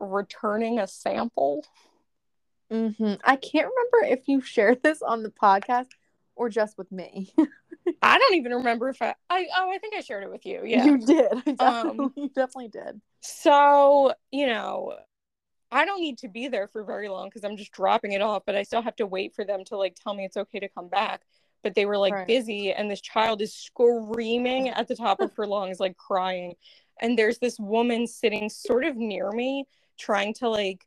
[0.00, 1.64] returning a sample.
[2.70, 3.20] Mhm.
[3.24, 5.88] i can't remember if you shared this on the podcast
[6.36, 7.32] or just with me
[8.02, 10.62] I don't even remember if I, I oh I think I shared it with you.
[10.64, 10.84] Yeah.
[10.84, 14.96] you did I Um, you definitely did So, you know,
[15.70, 18.42] I don't need to be there for very long because I'm just dropping it off,
[18.46, 20.68] but I still have to wait for them to like tell me it's okay to
[20.68, 21.22] come back.
[21.62, 22.26] But they were like Right.
[22.26, 26.54] busy, and this child is screaming at the top of her lungs, like crying.
[27.00, 29.66] And there's this woman sitting sort of near me,
[29.98, 30.86] trying to like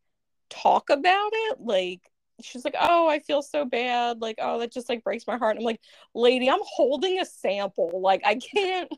[0.49, 1.59] talk about it.
[1.61, 2.01] Like,
[2.41, 4.21] she's like, Oh, I feel so bad.
[4.21, 5.57] Like, oh, that just like breaks my heart.
[5.57, 5.81] I'm like,
[6.13, 8.01] Lady, I'm holding a sample.
[8.01, 8.91] Like, I can't.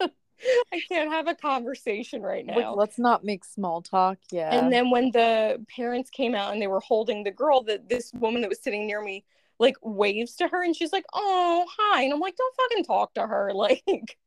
[0.00, 2.56] I can't have a conversation right now.
[2.56, 6.60] like let's not make small talk yeah And then when the parents came out and
[6.60, 9.24] they were holding the girl, that this woman that was sitting near me
[9.58, 13.14] like waves to her and she's like, "Oh, hi." And I'm like, "Don't fucking talk
[13.14, 14.18] to her." Like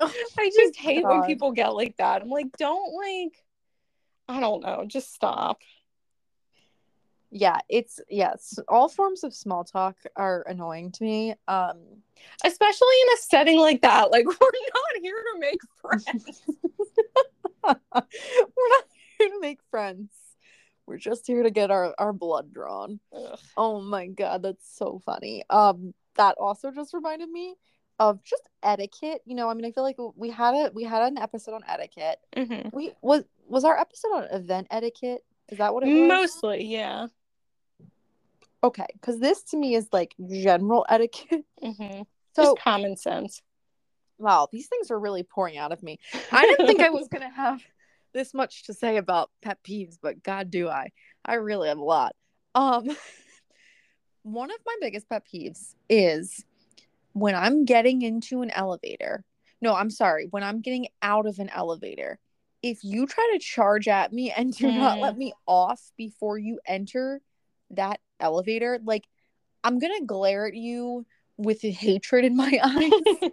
[0.00, 2.22] I just hate when people get like that.
[2.22, 3.44] I'm like, "Don't like
[4.28, 5.58] I don't know, just stop."
[7.30, 11.78] Yeah it's yes all forms of small talk are annoying to me um
[12.44, 14.10] Especially in a setting like that.
[14.10, 16.42] Like we're not here to make friends.
[17.64, 18.84] we're not
[19.18, 20.10] here to make friends
[20.86, 23.38] we're just here to get our our blood drawn Ugh.
[23.56, 27.54] oh my god that's so funny um that also just reminded me
[27.98, 31.02] of just etiquette you know i mean i feel like we had a we had
[31.02, 32.72] an episode on etiquette Mhm.
[32.72, 37.06] we was was our episode on event etiquette is that what it was Mostly, yeah.
[38.62, 42.02] Okay because this to me is like general etiquette hmm
[42.34, 43.42] so just common sense.
[44.18, 45.98] Wow, these things are really pouring out of me.
[46.32, 47.60] I didn't think I was going to have
[48.12, 50.90] this much to say about pet peeves, but God, do I.
[51.24, 52.14] I really have a lot.
[52.54, 52.88] Um,
[54.22, 56.44] one of my biggest pet peeves is
[57.12, 59.24] when I'm getting into an elevator.
[59.60, 62.18] No, I'm sorry, when I'm getting out of an elevator.
[62.62, 65.00] If you try to charge at me and do not Mm.
[65.02, 67.20] let me off before you enter
[67.70, 69.04] that elevator, like
[69.64, 73.30] I'm going to glare at you with hatred in my eyes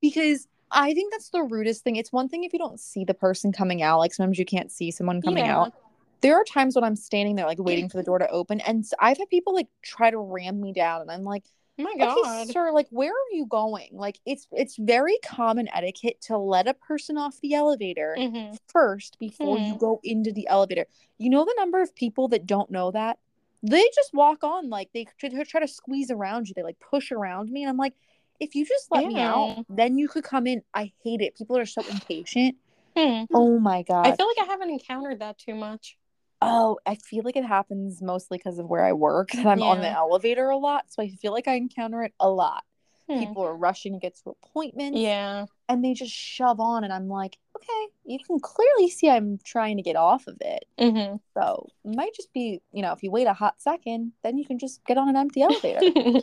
[0.00, 1.96] because I think that's the rudest thing.
[1.96, 4.70] It's one thing if you don't see the person coming out, like sometimes you can't
[4.70, 5.60] see someone coming Yeah.
[5.62, 5.72] out.
[6.20, 8.84] there are times when I'm standing there like waiting for the door to open, and
[9.00, 11.44] I've had people like try to ram me down, and I'm like,
[11.78, 12.48] Oh my okay, god.
[12.50, 13.90] sir, like where are you going?
[13.92, 19.18] Like it's it's very common etiquette to let a person off the elevator hmm first
[19.18, 19.78] before you Hmm.
[19.78, 20.86] go into the elevator.
[21.18, 23.18] You know the number of people that don't know that?
[23.62, 26.54] They just walk on like they try to squeeze around you.
[26.54, 27.94] They like push around me, and I'm like,
[28.40, 30.62] if you just let me out, then you could come in.
[30.74, 31.36] I hate it.
[31.36, 32.56] People are so impatient.
[32.96, 33.24] Hmm.
[33.34, 34.06] Oh my god.
[34.06, 35.96] I feel like I haven't encountered that too much.
[36.40, 39.30] Oh, I feel like it happens mostly because of where I work.
[39.34, 42.28] That I'm on the elevator a lot, so I feel like I encounter it a
[42.28, 42.64] lot.
[43.08, 43.18] Hmm.
[43.20, 45.46] People are rushing to get to appointments, Yeah.
[45.68, 49.76] and they just shove on, and I'm like, okay, you can clearly see I'm trying
[49.78, 50.64] to get off of it.
[50.78, 54.36] hmm So it might just be, you know, if you wait a hot second, then
[54.38, 55.80] you can just get on an empty elevator.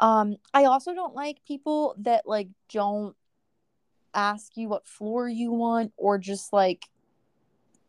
[0.00, 3.14] um, I also don't like people that like don't
[4.14, 6.86] ask you what floor you want or just like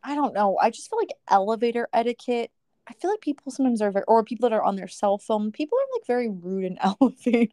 [0.06, 0.58] I don't know.
[0.58, 2.50] I just feel like elevator etiquette.
[2.88, 5.52] I feel like people sometimes are very, or people that are on their cell phone.
[5.52, 7.50] People are like very rude in elevators.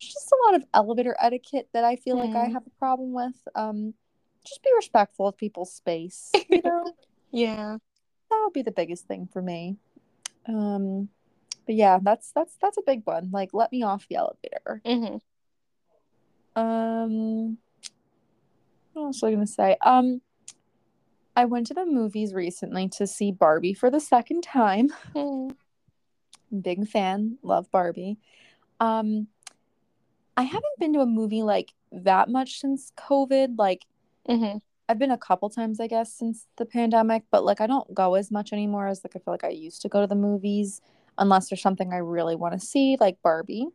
[0.00, 2.52] There's just a lot of elevator etiquette that I feel like I Hmm.
[2.54, 3.36] have a problem with.
[3.54, 3.94] Um,
[4.44, 6.32] just be respectful of people's space.
[6.48, 6.92] You know,
[7.32, 7.76] yeah.
[8.30, 9.76] that would be the biggest thing for me.
[10.46, 11.08] Um,
[11.66, 13.30] but yeah, that's that's that's a big one.
[13.32, 14.82] Like, let me off the elevator.
[14.84, 15.18] hmm
[16.60, 17.58] Um,
[18.92, 19.76] what else was I gonna say?
[19.80, 20.20] Um,
[21.34, 24.90] I went to the movies recently to see Barbie for the second time.
[25.14, 25.48] Hmm.
[26.60, 28.18] Big fan, love Barbie.
[28.80, 29.28] Um,
[30.36, 33.58] I haven't been to a movie like that much since COVID.
[33.58, 33.86] Like,
[34.26, 37.94] hmm I've been a couple times, I guess, since the pandemic, but like I don't
[37.94, 40.14] go as much anymore as like I feel like I used to go to the
[40.14, 40.82] movies
[41.16, 43.68] unless there's something I really want to see, like Barbie.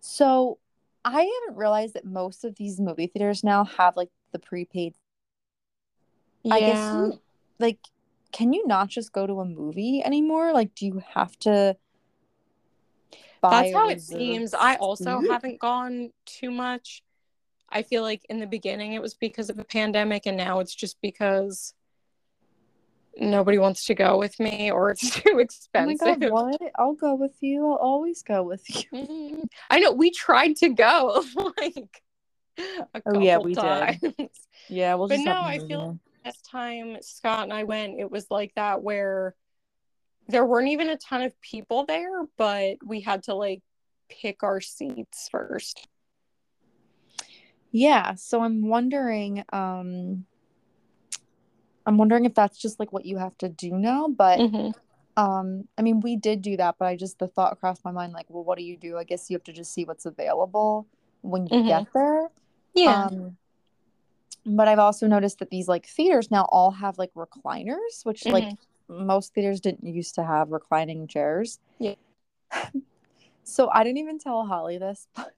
[0.00, 0.58] So
[1.04, 4.94] I haven't realized that most of these movie theaters now have like the prepaid.
[6.42, 6.54] Yeah.
[6.54, 7.18] I guess
[7.58, 7.78] like,
[8.32, 10.52] can you not just go to a movie anymore?
[10.52, 11.76] Like, do you have to
[13.40, 14.54] buy That's how it seems.
[14.54, 17.02] I also haven't gone too much.
[17.68, 20.74] I feel like in the beginning it was because of the pandemic, and now it's
[20.74, 21.74] just because
[23.16, 26.20] nobody wants to go with me or it's too Oh my expensive.
[26.20, 26.60] god, what?
[26.76, 27.66] I'll go with you.
[27.66, 29.48] I'll always go with you.
[29.70, 31.22] I know we tried to go
[31.58, 32.02] like
[32.58, 34.14] a couple Oh, yeah, we did.
[34.68, 35.98] Yeah, we'll But just no, I feel-
[36.50, 39.34] time Scott and I went, it was like that where
[40.28, 43.62] there weren't even a ton of people there, but we had to like
[44.08, 45.86] pick our seats first.
[47.72, 50.26] Yeah, so I'm wondering, um,
[51.86, 54.74] I'm wondering if that's just like what you have to do now, but Mhm.
[55.16, 58.12] um, I mean, we did do that, but I just the thought crossed my mind
[58.12, 58.96] like, well, what do you do?
[58.96, 60.86] I guess you have to just see what's available
[61.22, 61.66] when you Mhm.
[61.66, 62.30] get there.
[62.74, 63.06] Yeah.
[63.06, 63.36] Um,
[64.46, 68.44] but I've also noticed that these like theaters now all have like recliners, which like
[68.88, 69.06] Mhm.
[69.06, 71.58] most theaters didn't used to have reclining chairs.
[71.78, 71.94] Yeah.
[73.44, 75.32] so I didn't even tell Holly this, but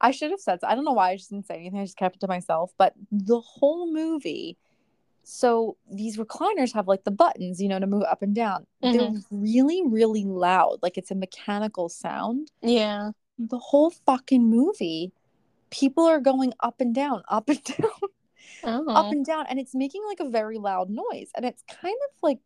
[0.00, 0.66] I should have said so.
[0.66, 1.78] I don't know why I just didn't say anything.
[1.80, 2.72] I just kept it to myself.
[2.76, 4.56] But the whole movie,
[5.22, 8.66] so these recliners have like the buttons, you know, to move up and down.
[8.80, 10.78] They're really, really loud.
[10.82, 12.50] Like it's a mechanical sound.
[12.62, 13.12] yeah.
[13.38, 15.10] The whole fucking movie,
[15.70, 17.90] people are going up and down, up and down
[18.64, 18.84] Oh.
[18.94, 22.16] up and down and it's making like a very loud noise and it's kind of
[22.22, 22.38] like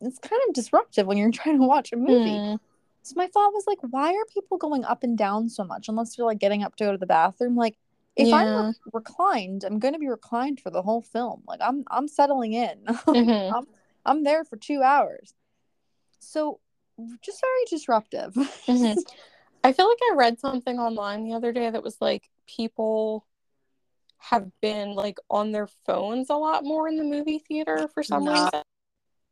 [0.00, 2.54] it's kind of disruptive when you're trying to watch a movie Hmm.
[3.02, 6.16] so my thought was like why are people going up and down so much unless
[6.16, 7.76] they're like getting up to go to the bathroom like
[8.16, 11.84] if i'm re- reclined i'm going to be reclined for the whole film like i'm
[11.90, 13.52] i'm settling in Mhm.
[13.54, 13.66] i'm
[14.04, 15.34] i'm there for 2 hours
[16.18, 16.58] so
[17.22, 18.34] just very disruptive
[18.66, 18.96] Mhm.
[19.62, 23.26] I feel like I read something online the other day that was like people
[24.20, 28.26] have been like on their phones a lot more in the movie theater for some
[28.26, 28.62] reason.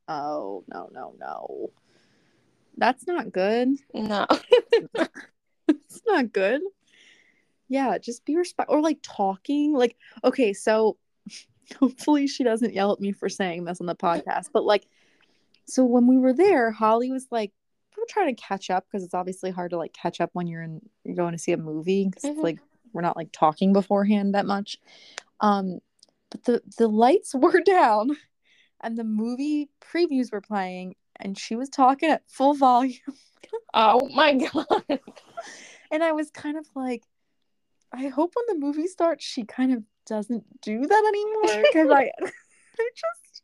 [0.09, 1.71] oh no no no
[2.77, 4.27] that's not good No.
[5.69, 6.63] it's not good.
[7.69, 9.75] Yeah, just be respect or like talking.
[9.75, 10.97] Like, okay, so
[11.79, 14.87] hopefully she doesn't yell at me for saying this on the podcast, but like,
[15.67, 17.53] so when we were there, Holly was like,
[17.97, 20.47] we were trying to catch up because it's obviously hard to like catch up when
[20.47, 22.31] you're in you're going to see a movie because Mhm.
[22.31, 22.59] it's like
[22.93, 24.79] we're not like talking beforehand that much.
[25.41, 25.81] Um,
[26.31, 28.17] but the the lights were down,
[28.81, 32.99] and the movie previews were playing, and she was talking at full volume.
[33.75, 35.01] oh my god.
[35.91, 37.03] And I was kind of like,
[37.93, 41.63] I hope when the movie starts, she kind of doesn't do that anymore.
[41.63, 43.43] Because I, I just,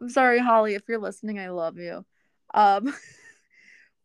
[0.00, 2.04] I'm sorry, Holly, if you're listening, I love you.
[2.54, 2.94] Um,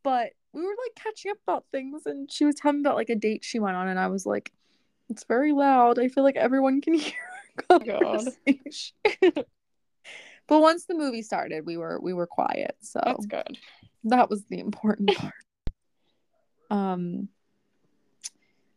[0.03, 3.09] but we were like catching up about things, and she was telling me about like
[3.09, 4.51] a date she went on, and I was like,
[5.09, 5.99] it's very loud.
[5.99, 7.13] I feel like everyone can hear
[7.69, 8.27] our God.
[10.47, 12.75] But once the movie started, we were we were quiet.
[12.81, 13.57] So That's good.
[14.05, 15.33] that was the important part.
[16.69, 17.29] Um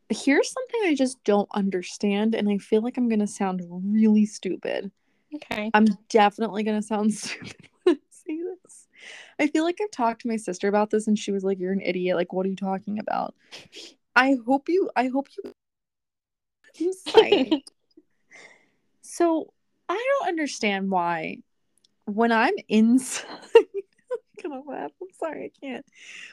[0.09, 4.24] here's something I just don't understand and I feel like I'm going to sound really
[4.24, 4.93] stupid.
[5.35, 5.68] Okay.
[5.74, 8.87] I'm definitely going to sound stupid when I say this.
[9.39, 11.72] I feel like I've talked to my sister about this and she was like you're
[11.72, 13.34] an idiot like what are you talking about?
[14.14, 15.53] I hope you I hope you
[16.78, 17.62] Inside.
[19.01, 19.53] so
[19.89, 21.39] I don't understand why
[22.07, 23.26] when I'm inside
[23.57, 24.93] I'm gonna laugh.
[25.01, 25.87] I'm sorry, I can't.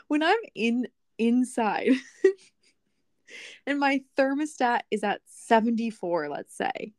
[0.08, 0.88] When I'm in
[1.18, 1.92] inside
[3.68, 6.94] and my thermostat is at 74, let's say,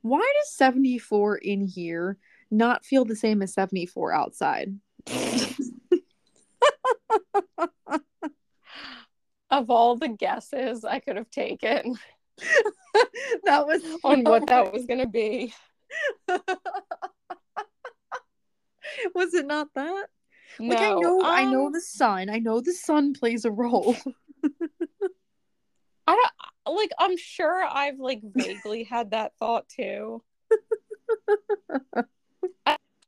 [0.00, 2.18] why does 74 in here
[2.50, 4.74] not feel the same as 74 outside?
[9.50, 11.96] of all the guesses I could have taken
[13.44, 15.52] that was on what that was going to be.
[19.14, 20.06] was it not that?
[20.58, 22.28] No, like I know I know um, the sun.
[22.28, 23.96] I know the sun plays a role.
[26.06, 26.28] I
[26.66, 26.90] don't like.
[26.98, 30.22] I'm sure I've like vaguely had that thought too.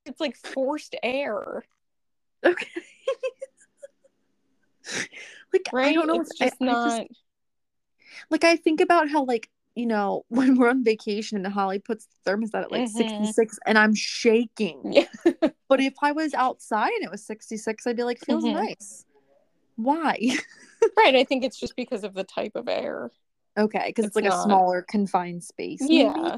[0.06, 1.64] It's like forced air,
[2.44, 2.66] okay.
[5.52, 5.88] like right?
[5.88, 6.20] I don't know.
[6.20, 7.06] It's I- just I not.
[8.30, 12.06] like I think about how like you know when we're on vacation and Holly puts
[12.24, 12.88] the thermostat at like Mhm.
[12.88, 14.80] 66 and I'm shaking.
[14.92, 15.06] Yeah.
[15.66, 18.52] But if I was outside and it was 66, I'd be like, feels Mhm.
[18.52, 19.06] nice.
[19.76, 20.18] Why?
[20.96, 21.16] right.
[21.16, 23.10] I think it's just because of the type of air.
[23.58, 25.80] okay, because it's, It's like a smaller confined space.
[25.80, 25.94] maybe?
[25.94, 26.36] Yeah.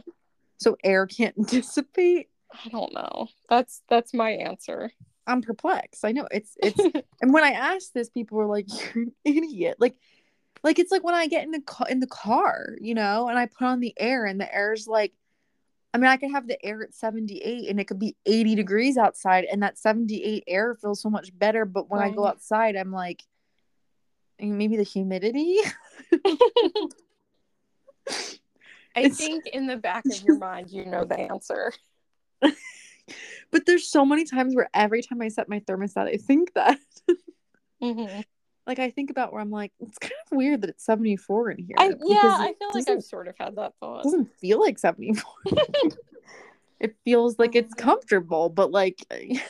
[0.59, 2.30] So air can't dissipate.
[2.52, 3.26] I don't know.
[3.50, 4.92] That's that's my answer.
[5.27, 6.05] I'm perplexed.
[6.05, 6.79] I know it's it's
[7.20, 9.97] and when I asked this, people were like, "You're an idiot." Like,
[10.62, 13.39] like it's like when I get in the car, in the car, you know, and
[13.39, 15.12] I put on the air, and the air's like,
[15.95, 18.99] I mean, I could have the air at 78, and it could be 80 degrees
[18.99, 21.64] outside, and that 78 air feels so much better.
[21.64, 23.22] But when I go outside, I'm like,
[24.39, 25.59] maybe the humidity.
[28.95, 31.72] I think in the back of your mind, you know the answer.
[33.50, 36.78] But there's so many times where every time I set my thermostat, I think that.
[37.82, 38.24] Mhm.
[38.66, 41.59] Like I think about where I'm like, it's kind of weird that it's 74 in
[41.59, 41.76] here.
[41.78, 44.00] I, yeah, I feel like I've sort of had that thought.
[44.00, 45.24] It doesn't feel like 74.
[46.80, 49.40] it feels like it's comfortable, but like I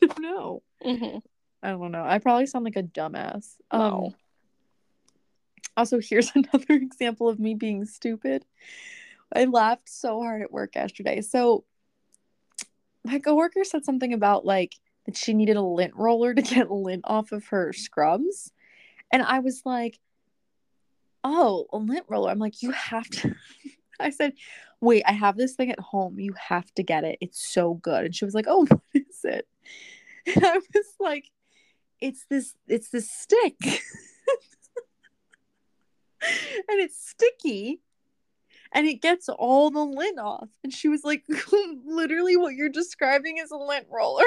[0.00, 0.62] don't know.
[0.84, 1.22] Mhm.
[1.62, 2.04] I don't know.
[2.04, 3.54] I probably sound like a dumbass.
[3.70, 4.14] Um
[5.76, 8.44] also here's another example of me being stupid.
[9.34, 11.20] I laughed so hard at work yesterday.
[11.20, 11.64] So
[13.06, 14.74] my coworker said something about like
[15.06, 18.52] that she needed a lint roller to get lint off of her scrubs.
[19.12, 19.98] And I was like,
[21.22, 22.30] oh, a lint roller.
[22.30, 23.34] I'm like, you have to.
[24.00, 24.34] I said,
[24.80, 26.18] wait, I have this thing at home.
[26.18, 27.18] You have to get it.
[27.20, 28.06] It's so good.
[28.06, 29.46] And she was like, oh, what is it?
[30.34, 31.30] And I was like,
[32.00, 33.56] it's this, it's this stick.
[33.62, 33.80] and
[36.80, 37.80] it's sticky.
[38.76, 40.48] And it gets all the lint off.
[40.62, 41.24] And she was like,
[41.84, 44.26] literally what you're describing is a lint roller.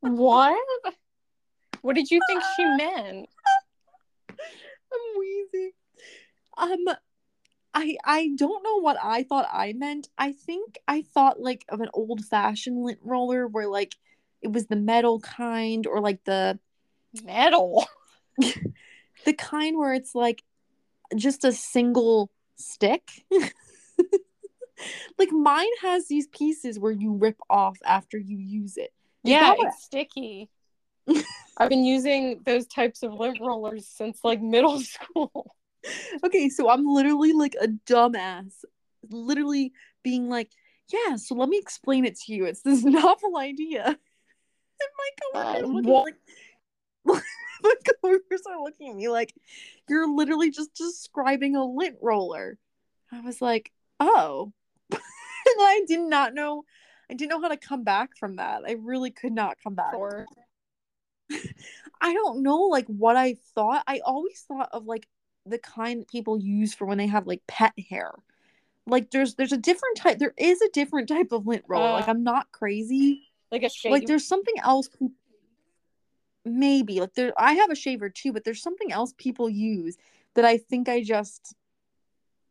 [0.00, 0.58] What?
[1.80, 3.28] What did you think she meant?
[4.30, 5.70] I'm wheezing.
[6.56, 6.96] Um,
[7.72, 10.08] I I don't know what I thought I meant.
[10.18, 13.94] I think I thought like of an old fashioned lint roller where like
[14.42, 16.58] it was the metal kind or like the
[17.24, 17.86] Metal.
[18.38, 20.42] the kind where it's like
[21.16, 23.24] just a single stick.
[25.18, 28.92] like mine has these pieces where you rip off after you use it.
[29.24, 30.50] Yeah, what- sticky.
[31.56, 35.54] I've been using those types of lint rollers since like middle school.
[36.24, 38.52] Okay, so I'm literally like a dumbass,
[39.10, 40.50] literally being like,
[40.92, 42.44] yeah, so let me explain it to you.
[42.44, 43.84] It's this novel idea.
[43.86, 46.14] And my coworkers Uh, like
[47.62, 49.34] my coworkers are looking at me like
[49.88, 52.58] you're literally just describing a lint roller.
[53.10, 54.52] I was like, oh.
[54.92, 55.00] and
[55.60, 56.64] I did not know
[57.10, 58.62] I didn't know how to come back from that.
[58.66, 59.94] I really could not come back.
[59.94, 60.26] Or
[62.00, 63.82] I don't know like what I thought.
[63.86, 65.06] I always thought of like
[65.46, 68.12] the kind that people use for when they have like pet hair.
[68.86, 71.88] Like there's there's a different type there is a different type of lint roller.
[71.88, 73.28] Uh, like I'm not crazy.
[73.50, 73.92] like a shave.
[73.92, 75.08] Like there's something else pe-
[76.48, 79.96] maybe like there I have a shaver too, but there's something else people use
[80.34, 81.54] that I think I just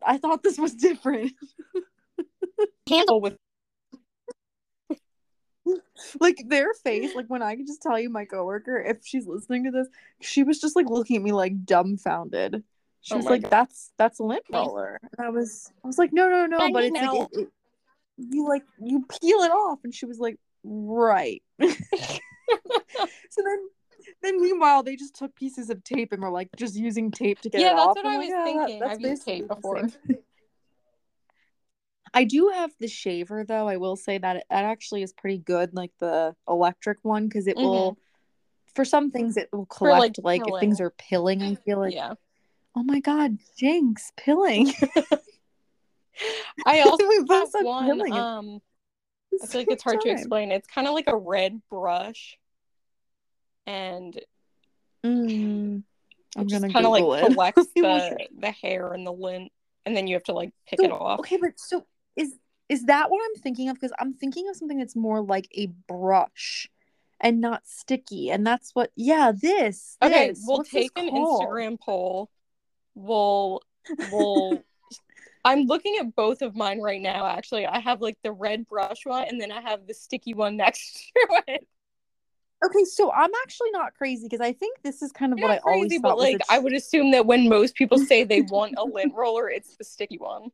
[0.06, 1.34] I thought this was different.
[2.90, 3.36] handle with
[6.20, 9.66] like their face, like when I can just tell you my coworker, if she's listening
[9.66, 9.88] to this,
[10.22, 12.64] she was just like looking at me like dumbfounded.
[13.02, 13.52] She Oh was like, God.
[13.52, 16.72] "That's that's a lint roller," and I was I was like, "No, no, no," I
[16.72, 17.12] but it's know.
[17.14, 17.48] like it, it-
[18.18, 21.68] you like you peel it off and she was like right so
[23.38, 23.70] then
[24.22, 27.50] then meanwhile they just took pieces of tape and were like just using tape to
[27.50, 28.80] get yeah, it that's off what I'm I was "Yeah, that- thinking.
[28.80, 29.88] that's I've used tape before.
[32.14, 33.68] I do have the shaver though.
[33.68, 37.48] I will say that it, that actually is pretty good, like the electric one, because
[37.48, 37.98] it will.
[38.74, 39.78] For some things, it will Mm-hmm.
[39.86, 40.24] For, like, collect.
[40.24, 42.14] Like, if things are pilling, I feel like, yeah.
[42.76, 44.72] oh my god, Jinx, pilling.
[46.66, 48.12] I also We have both one.
[48.12, 48.62] Um,
[49.42, 50.52] I feel like it's hard to explain.
[50.52, 52.38] It's kind of like a red brush,
[53.68, 54.20] and
[55.06, 55.84] Mm,
[56.36, 57.28] I'm gonna kind of like it.
[57.34, 59.52] collects the the hair and the lint,
[59.86, 61.20] and then you have to like pick So, it off.
[61.20, 62.34] Okay, but so is
[62.70, 63.76] is that what I'm thinking of?
[63.76, 66.68] Because I'm thinking of something that's more like a brush
[67.20, 68.92] and not sticky, and that's what.
[68.96, 69.98] Yeah, this.
[70.02, 70.44] Okay, this.
[70.46, 71.44] we'll What's take an called?
[71.48, 72.30] Instagram poll.
[72.96, 73.62] We'll
[74.12, 74.64] we'll.
[75.46, 77.26] I'm looking at both of mine right now.
[77.26, 80.58] Actually, I have like the red brush one, and then I have the sticky one
[80.58, 81.68] next to it.
[82.66, 85.56] Okay, so I'm actually not crazy because I think this is kind of You're what
[85.58, 88.24] I always crazy, thought but like the I would assume that when most people say
[88.24, 90.50] they want a lint roller, it's the sticky one.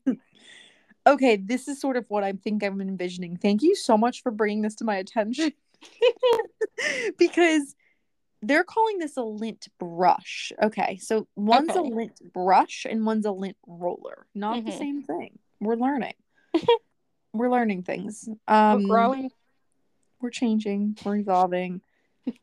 [1.07, 3.37] Okay, this is sort of what I think I'm envisioning.
[3.37, 5.51] Thank you so much for bringing this to my attention.
[7.17, 7.75] because
[8.41, 10.51] they're calling this a lint brush.
[10.61, 14.25] Okay, so one's a lint brush and one's a lint roller.
[14.35, 14.77] Not the Mhm.
[14.77, 15.39] same thing.
[15.61, 16.13] We're learning.
[17.33, 18.27] we're learning things.
[18.47, 19.31] Um We're growing.
[20.21, 21.81] we're changing, we're evolving.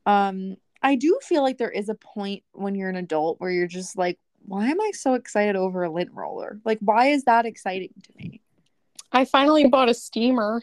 [0.06, 3.66] Um I do feel like there is a point when you're an adult where you're
[3.66, 6.58] just like, why am I so excited over a lint roller?
[6.64, 8.40] Like why is that exciting to me?
[9.12, 10.62] I finally bought a steamer.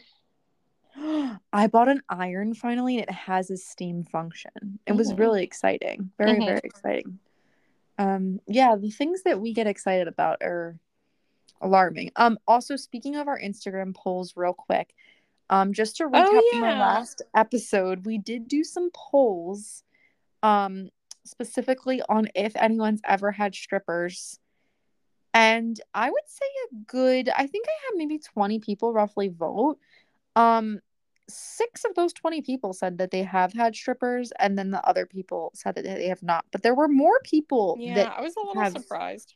[0.96, 4.78] I bought an iron finally and it has a steam function.
[4.86, 5.18] It was Mhm.
[5.18, 6.10] really exciting.
[6.18, 6.46] Very, Mhm.
[6.46, 7.18] very exciting.
[7.98, 10.78] Um yeah, the things that we get excited about are
[11.60, 12.10] alarming.
[12.16, 14.94] Um also speaking of our Instagram polls real quick,
[15.50, 19.82] um just to recap Oh, from our last episode, we did do some polls
[20.42, 20.88] um
[21.24, 24.38] specifically on if anyone's ever had strippers.
[25.34, 29.78] And I would say a good, I think I had maybe 20 people roughly vote.
[30.36, 30.80] Um,
[31.28, 35.04] six of those 20 people said that they have had strippers, and then the other
[35.04, 36.46] people said that they have not.
[36.50, 39.34] But there were more people Yeah, that I was a little surprised.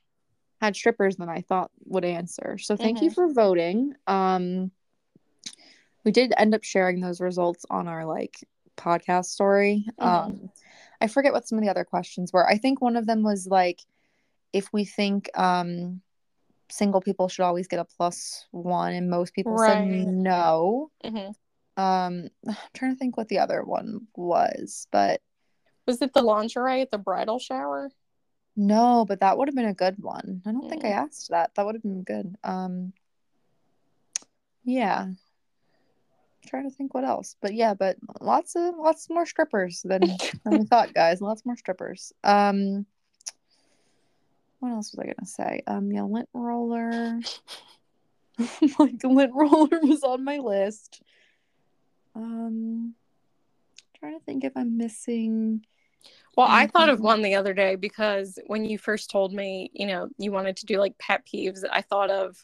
[0.63, 2.57] had strippers than I thought would answer.
[2.59, 3.95] So thank you for voting.
[4.07, 4.71] Um,
[6.05, 8.37] we did end up sharing those results on our like
[8.77, 9.85] podcast story.
[10.01, 10.05] Mhm.
[10.07, 10.51] Um,
[11.01, 12.49] I forget what some of the other questions were.
[12.49, 13.81] I think one of them was like
[14.53, 16.03] if we think um
[16.71, 20.05] single people should always get a plus one, and most people Right.
[20.07, 20.91] said no.
[21.05, 21.35] Mhm.
[21.77, 25.21] Um, I'm trying to think what the other one was, but
[25.87, 27.91] Was it the lingerie at the bridal shower?
[28.55, 30.43] No, but that would have been a good one.
[30.47, 30.97] I don't think I Mm.
[31.07, 31.55] asked that.
[31.55, 32.37] That would have been good.
[32.45, 32.93] Um,
[34.65, 35.09] yeah.
[36.47, 40.01] Trying to think what else, but yeah, but lots of lots more strippers than
[40.45, 41.21] than we thought, guys.
[41.21, 42.13] Lots more strippers.
[42.25, 42.87] Um,
[44.61, 45.63] what else was I gonna say?
[45.67, 47.21] Um, yeah, lint roller.
[48.79, 51.03] like lint roller was on my list.
[52.15, 52.95] Um,
[53.99, 55.65] trying to think if I'm missing.
[56.37, 59.87] Well, I thought of one the other day because when you first told me, you
[59.87, 62.37] know, you wanted to do like pet peeves, I thought of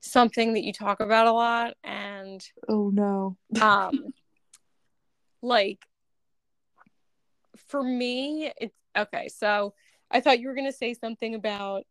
[0.00, 3.36] something that you talk about a lot and Oh no.
[3.60, 3.90] um
[5.42, 5.78] like
[7.68, 9.72] for me it's okay so
[10.10, 11.84] i thought you were going to say something about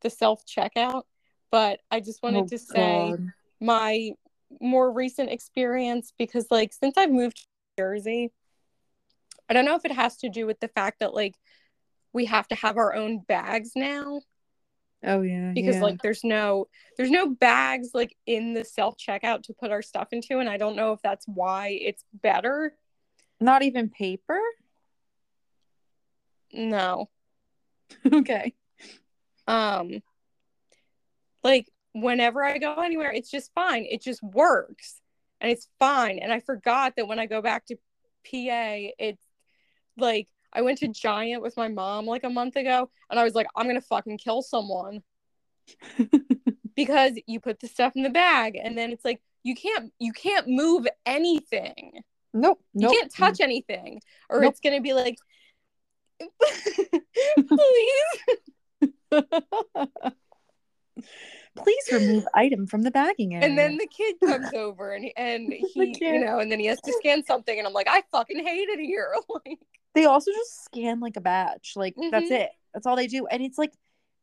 [0.00, 1.02] the self checkout
[1.50, 3.32] but i just wanted Oh, to say God.
[3.60, 4.10] my
[4.60, 7.44] more recent experience because like since i've moved to
[7.78, 8.30] jersey
[9.48, 11.34] i don't know if it has to do with the fact that like
[12.12, 14.20] we have to have our own bags now
[15.04, 15.50] Oh yeah.
[15.52, 15.82] because yeah.
[15.82, 20.08] like there's no there's no bags like in the self checkout to put our stuff
[20.12, 22.76] into and i don't know if that's why it's better
[23.40, 24.38] not even paper.
[26.52, 27.08] no
[28.12, 28.54] okay.
[29.48, 30.00] um
[31.42, 35.00] like whenever i go anywhere it's just fine it just works
[35.40, 37.74] and it's fine and i forgot that when i go back to
[38.24, 39.26] pa it's
[39.98, 43.34] like i went to giant with my mom like a month ago and i was
[43.34, 45.02] like i'm gonna fucking kill someone
[46.76, 50.12] because you put the stuff in the bag and then it's like you can't you
[50.12, 52.02] can't move anything
[52.34, 52.60] Nope.
[52.74, 54.00] you can't touch anything
[54.30, 54.50] or Nope.
[54.52, 55.16] it's gonna be like
[57.48, 58.18] please
[61.56, 63.46] Please remove item from the bagging area.
[63.46, 66.80] and then the kid comes over and and he you know and then he has
[66.80, 69.14] to scan something and i'm like i fucking hate it here
[69.46, 69.58] like
[69.94, 71.72] they also just scan like a badge.
[71.76, 72.40] Like that's Mhm.
[72.42, 72.50] it.
[72.72, 73.26] That's all they do.
[73.26, 73.72] And it's like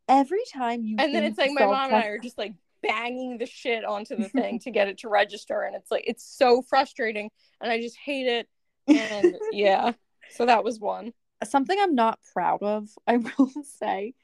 [0.07, 3.37] every time you and then it's like my mom and i are just like banging
[3.37, 6.63] the shit onto the thing to get it to register and it's like it's so
[6.63, 7.29] frustrating
[7.61, 8.47] and I just hate it
[8.87, 9.91] and yeah
[10.31, 11.13] so that was one
[11.43, 14.15] something I'm not proud of I will say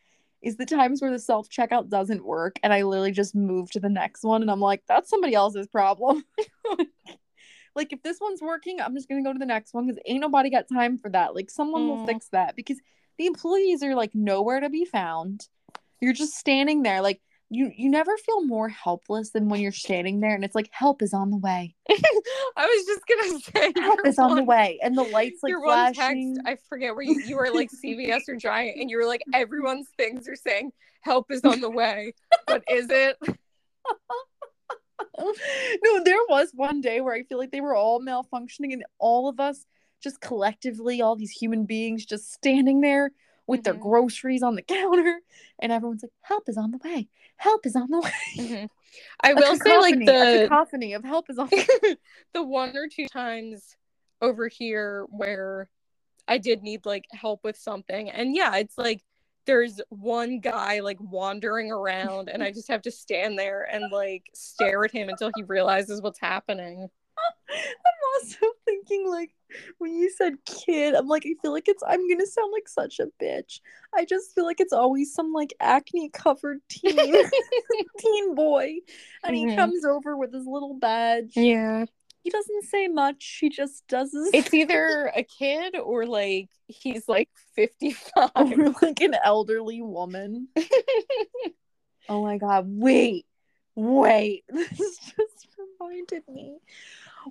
[0.41, 3.79] is the times where the self checkout doesn't work and I literally just move to
[3.79, 6.23] the next one and I'm like that's somebody else's problem
[7.75, 10.21] like if this one's working I'm just gonna go to the next one because ain't
[10.21, 11.87] nobody got time for that like someone mm.
[11.87, 12.79] will fix that because
[13.17, 15.47] the employees are like nowhere to be found
[16.01, 20.19] you're just standing there like you you never feel more helpless than when you're standing
[20.19, 21.75] there and it's like help is on the way.
[21.89, 23.39] I was just gonna
[23.73, 26.35] say help is one, on the way and the lights like your flashing.
[26.35, 29.21] Text, I forget where you, you were like CVS or Giant and you were like
[29.33, 30.71] everyone's things are saying
[31.01, 32.13] help is on the way,
[32.47, 33.17] but is it?
[35.17, 39.27] no, there was one day where I feel like they were all malfunctioning and all
[39.27, 39.65] of us
[40.01, 43.11] just collectively, all these human beings just standing there
[43.47, 43.71] with mm-hmm.
[43.71, 45.19] their groceries on the counter
[45.59, 48.65] and everyone's like help is on the way help is on the way mm-hmm.
[49.21, 51.97] i a will say like the cacophony of help is on the,
[52.33, 53.75] the one or two times
[54.21, 55.69] over here where
[56.27, 59.01] i did need like help with something and yeah it's like
[59.45, 64.23] there's one guy like wandering around and i just have to stand there and like
[64.33, 66.89] stare at him until he realizes what's happening
[67.49, 69.31] I'm also thinking like
[69.77, 72.99] when you said kid, I'm like, I feel like it's I'm gonna sound like such
[72.99, 73.61] a bitch.
[73.93, 76.97] I just feel like it's always some like acne covered teen
[77.99, 78.75] teen boy.
[79.23, 79.49] And mm-hmm.
[79.49, 81.33] he comes over with his little badge.
[81.35, 81.85] Yeah.
[82.25, 83.37] He doesn't say much.
[83.39, 88.31] He just does his It's either a kid or like he's like 55.
[88.35, 90.47] Or like an elderly woman.
[92.09, 93.27] oh my god, wait.
[93.75, 94.43] Wait.
[94.51, 95.47] This just
[95.79, 96.57] reminded me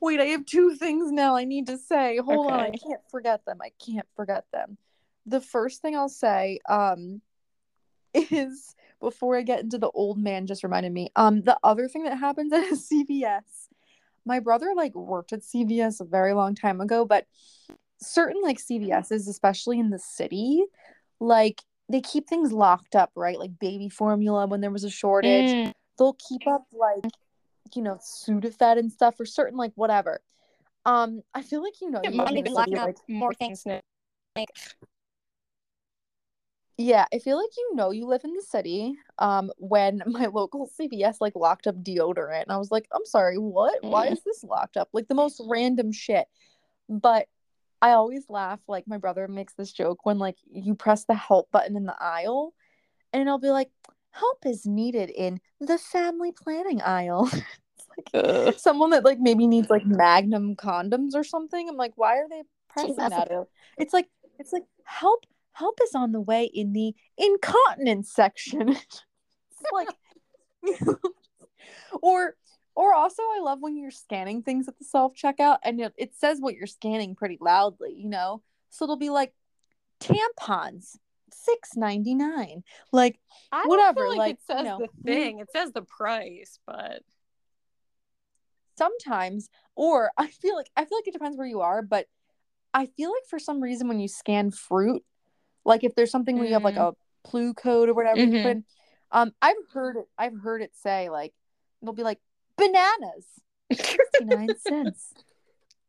[0.01, 2.18] wait, I have two things now I need to say.
[2.18, 2.55] Hold okay.
[2.55, 3.59] on, I can't forget them.
[3.61, 4.78] I can't forget them.
[5.26, 7.20] The first thing I'll say um
[8.14, 11.11] is before I get into the old man just reminded me.
[11.16, 13.42] Um the other thing that happens at a CVS.
[14.27, 17.27] My brother like worked at CVS a very long time ago, but
[18.01, 20.64] certain like CVSs, especially in the city,
[21.20, 23.39] like they keep things locked up, right?
[23.39, 25.51] Like baby formula when there was a shortage.
[25.51, 25.72] Mm.
[25.99, 27.05] They'll keep up like
[27.75, 30.20] you know Sudafed and stuff or certain like whatever.
[30.87, 33.64] Um, I feel like you know you might be locking up like, more things.
[34.37, 34.49] Like,
[36.77, 38.95] yeah, I feel like you know you live in the city.
[39.18, 43.39] Um, when my local CVS like locked up deodorant, and I was like, I'm sorry,
[43.39, 43.83] what?
[43.83, 43.91] Mm.
[43.91, 44.89] Why is this locked up?
[44.93, 46.27] Like the most random shit.
[46.89, 47.29] But
[47.81, 48.61] I always laugh.
[48.66, 51.97] Like my brother makes this joke when like you press the help button in the
[52.01, 52.55] aisle,
[53.12, 53.70] and I'll be like,
[54.11, 57.31] help is needed in the family planning aisle.
[58.12, 61.68] It's like someone that like maybe needs like magnum condoms or something.
[61.68, 63.31] I'm like, why are they pressing that?
[63.79, 64.09] It's like
[64.39, 68.76] it's like help help is on the way in the incontinence section.
[69.72, 69.88] like
[72.02, 72.36] or
[72.74, 76.14] or also I love when you're scanning things at the self checkout and it, it
[76.16, 78.42] says what you're scanning pretty loudly, you know.
[78.70, 79.32] So it'll be like
[80.00, 80.96] tampons
[81.32, 82.62] six ninety nine.
[82.92, 83.18] Like
[83.64, 84.09] whatever.
[84.09, 85.38] like, like, it says you know, the thing.
[85.38, 87.02] It says the price, but
[88.76, 92.07] sometimes or i feel like i feel like it depends where you are but
[92.72, 95.05] i feel like for some reason when you scan fruit
[95.65, 96.41] like if there's something mm-hmm.
[96.41, 96.93] where you have like mm.
[96.93, 98.35] a PLU code or whatever mm-hmm.
[98.35, 98.65] you put in,
[99.11, 101.33] um i've heard it i've heard it say like
[101.81, 102.19] it'll be like
[102.57, 103.27] bananas
[103.73, 105.15] 69 cents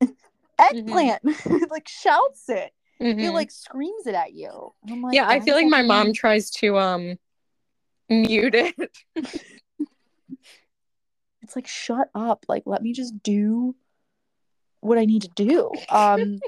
[0.59, 1.63] eggplant mm-hmm.
[1.69, 2.71] like shouts it
[3.01, 3.19] mm-hmm.
[3.19, 6.77] it like screams it at you like, yeah i feel like my mom tries to
[6.77, 7.17] um
[8.09, 8.75] mute it
[11.41, 13.75] it's like shut up like let me just do
[14.79, 16.39] what i need to do um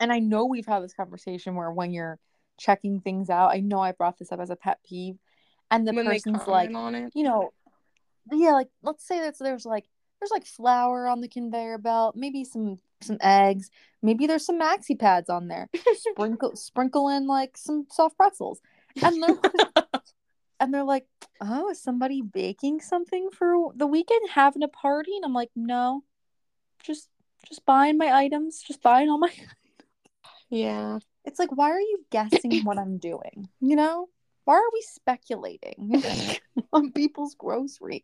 [0.00, 2.18] and i know we've had this conversation where when you're
[2.58, 5.16] checking things out i know i brought this up as a pet peeve
[5.70, 6.70] and the when person's like
[7.14, 7.52] you know
[8.32, 9.84] yeah like let's say that there's like
[10.20, 13.70] there's like flour on the conveyor belt maybe some some eggs
[14.02, 18.60] maybe there's some maxi pads on there sprinkle sprinkle in like some soft pretzels
[19.02, 19.36] and they're
[20.60, 21.06] and they're like,
[21.40, 26.04] "Oh, is somebody baking something for the weekend, having a party?" And I'm like, "No,
[26.82, 27.08] just
[27.46, 29.32] just buying my items, just buying all my."
[30.50, 33.48] yeah, it's like, why are you guessing what I'm doing?
[33.60, 34.08] You know,
[34.44, 36.02] why are we speculating
[36.72, 38.02] on people's groceries?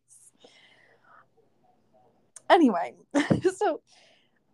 [2.51, 2.95] Anyway,
[3.57, 3.80] so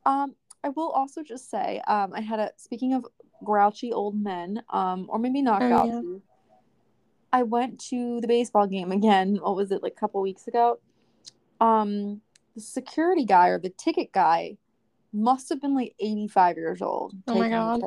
[0.06, 3.06] um, I will also just say, um, I had a speaking of
[3.44, 6.06] grouchy old men, um, or maybe not oh, grouchy.
[6.06, 6.18] Yeah
[7.32, 9.38] I went to the baseball game again.
[9.40, 10.78] What was it like a couple weeks ago?
[11.60, 12.20] Um,
[12.54, 14.56] the security guy or the ticket guy
[15.12, 17.14] must have been like 85 years old.
[17.26, 17.82] Oh my god.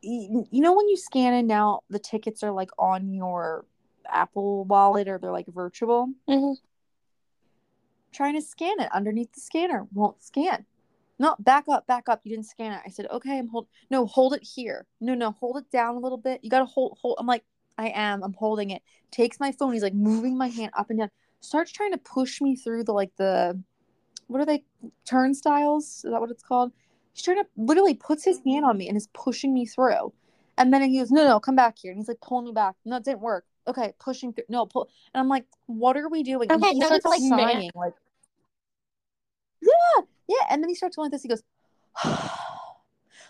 [0.00, 3.64] You, you know when you scan in now, the tickets are like on your
[4.08, 6.12] Apple Wallet or they're like virtual.
[6.28, 6.56] Mhm.
[8.12, 10.64] Trying to scan it underneath the scanner won't scan.
[11.18, 12.20] No, back up, back up.
[12.22, 12.80] You didn't scan it.
[12.86, 13.66] I said, okay, I'm hold.
[13.90, 14.86] No, hold it here.
[15.00, 16.40] No, no, hold it down a little bit.
[16.42, 17.16] You gotta hold, hold.
[17.18, 17.44] I'm like,
[17.76, 18.22] I am.
[18.22, 18.82] I'm holding it.
[19.10, 19.72] Takes my phone.
[19.72, 21.10] He's like moving my hand up and down.
[21.40, 23.60] Starts trying to push me through the like the,
[24.28, 24.64] what are they?
[25.04, 26.04] Turnstiles?
[26.04, 26.72] Is that what it's called?
[27.12, 30.12] He's trying to literally puts his hand on me and is pushing me through.
[30.56, 31.90] And then he goes, no, no, come back here.
[31.92, 32.76] And he's like pulling me back.
[32.84, 33.44] No, it didn't work.
[33.66, 34.44] Okay, pushing through.
[34.48, 34.88] No, pull.
[35.12, 36.50] And I'm like, what are we doing?
[36.50, 37.94] And Okay, he starts it's like man- like,
[39.60, 40.46] yeah, yeah.
[40.50, 41.22] And then he starts going like this.
[41.22, 41.42] He goes,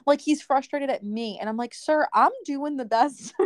[0.06, 1.38] like he's frustrated at me.
[1.40, 3.34] And I'm like, sir, I'm doing the best.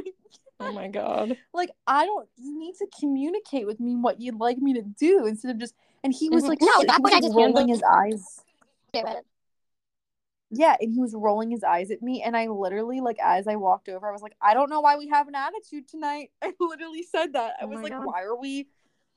[0.64, 1.36] Oh my god.
[1.52, 5.26] like, I don't, you need to communicate with me what you'd like me to do
[5.26, 5.74] instead of just,
[6.04, 6.48] and he was Mhm.
[6.48, 8.40] like, No, that's what I just rolling his eyes.
[10.54, 13.56] Yeah, and he was rolling his eyes at me, and I literally, like, as I
[13.56, 16.30] walked over, I was like, I don't know why we have an attitude tonight.
[16.42, 17.54] I literally said that.
[17.60, 18.04] I Oh was like, God.
[18.04, 18.68] why are we,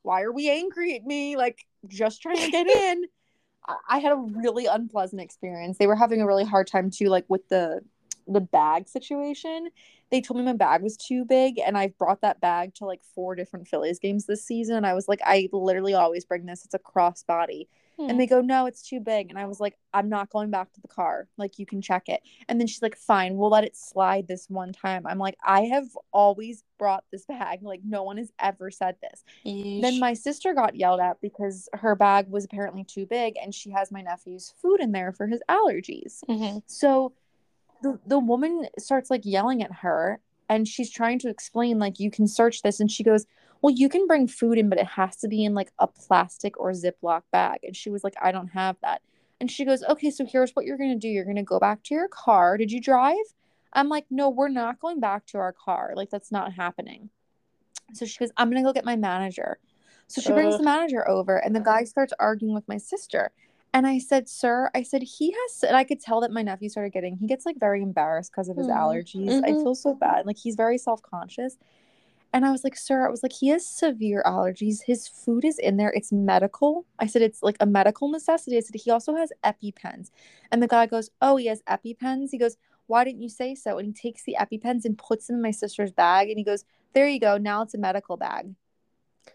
[0.03, 1.35] why are we angry at me?
[1.35, 3.05] Like, just trying to get in.
[3.89, 5.77] I had a really unpleasant experience.
[5.77, 7.81] They were having a really hard time too, like with the
[8.27, 9.69] the bag situation.
[10.11, 13.03] They told me my bag was too big, and I've brought that bag to like
[13.03, 14.75] four different Phillies games this season.
[14.75, 16.65] And I was like, I literally always bring this.
[16.65, 17.67] It's a crossbody.
[17.97, 18.09] Hmm.
[18.09, 19.29] And they go, no, it's too big.
[19.29, 21.27] And I was like, I'm not going back to the car.
[21.37, 22.21] Like, you can check it.
[22.49, 25.07] And then she's like, fine, we'll let it slide this one time.
[25.07, 27.59] I'm like, I have always brought this bag.
[27.63, 29.23] Like, no one has ever said this.
[29.43, 33.69] Then my sister got yelled at because her bag was apparently too big and she
[33.71, 36.21] has my nephew's food in there for his allergies.
[36.27, 36.63] Mhm.
[36.65, 37.13] So
[37.81, 40.19] the, the woman starts like yelling at her
[40.49, 42.79] and she's trying to explain, like, you can search this.
[42.79, 43.25] And she goes,
[43.61, 46.59] Well, you can bring food in, but it has to be in like a plastic
[46.59, 47.59] or Ziploc bag.
[47.63, 49.01] And she was like, I don't have that.
[49.41, 51.59] And she goes, Okay, so here's what you're going to do you're going to go
[51.59, 52.57] back to your car.
[52.57, 53.15] Did you drive?
[53.73, 55.93] I'm like, No, we're not going back to our car.
[55.95, 57.09] Like, that's not happening.
[57.93, 59.59] So she goes, I'm going to go get my manager.
[60.07, 60.59] So she brings Ugh.
[60.59, 63.31] the manager over, and the guy starts arguing with my sister.
[63.75, 66.69] And I said, Sir, I said, he has, and I could tell that my nephew
[66.69, 68.77] started getting, he gets like very embarrassed because of his Mhm.
[68.77, 69.43] allergies.
[69.43, 69.63] I Mhm.
[69.63, 70.25] feel so bad.
[70.25, 71.57] Like, he's very self conscious.
[72.31, 74.83] And I was like, Sir, I was like, he has severe allergies.
[74.87, 75.91] His food is in there.
[75.91, 76.85] It's medical.
[76.99, 78.55] I said, It's like a medical necessity.
[78.55, 80.09] I said, He also has EpiPens.
[80.53, 82.29] And the guy goes, Oh, he has EpiPens?
[82.31, 82.55] He goes,
[82.87, 83.77] Why didn't you say so?
[83.77, 86.29] And he takes the EpiPens and puts them in my sister's bag.
[86.29, 86.63] And he goes,
[86.93, 87.37] There you go.
[87.37, 88.55] Now it's a medical bag.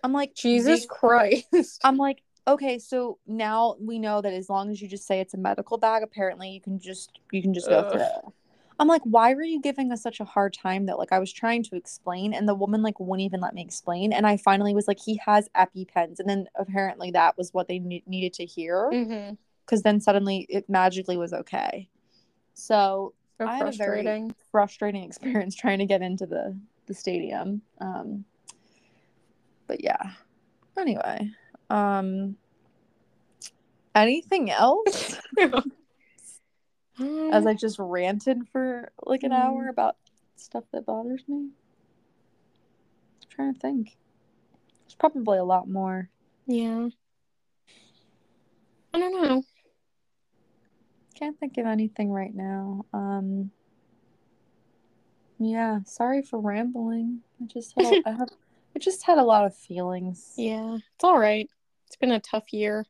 [0.03, 1.47] I'm like, Jesus Christ.
[1.85, 2.23] I'm like,
[2.53, 5.79] okay, so now we know that as long as you just say it's a medical
[5.79, 7.93] bag, apparently you can just you can just go Ugh.
[7.93, 8.33] through.
[8.79, 11.31] I'm like, why were you giving us such a hard time that like I was
[11.33, 14.75] trying to explain and the woman like wouldn't even let me explain and I finally
[14.75, 18.47] was like he has EpiPens and then apparently that was what they ne- needed to
[18.47, 19.37] hear Mhm.
[19.67, 21.89] because then suddenly it magically was okay.
[22.55, 24.35] So So I had a very- frustrating.
[24.51, 27.61] frustrating experience trying to get into the the stadium.
[27.83, 28.25] Um,
[29.67, 30.13] but yeah.
[30.79, 31.31] Anyway,
[31.71, 32.37] um,
[33.95, 35.19] anything else?
[37.33, 39.97] As I just ranted for like an hour about
[40.37, 41.49] stuff that bothers me.
[43.23, 43.97] I'm trying to think.
[44.85, 46.11] There's probably a lot more.
[46.47, 46.89] yeah.
[48.93, 49.43] I don't know.
[51.15, 52.85] Can't think of anything right now.
[52.93, 53.53] Um,
[55.39, 55.79] yeah.
[55.85, 57.21] Sorry for rambling.
[57.41, 58.29] I just had I have.
[58.75, 60.35] I just had a lot of feelings.
[60.37, 60.79] Yeah.
[60.95, 61.49] It's all right.
[61.91, 62.87] It's been a tough year.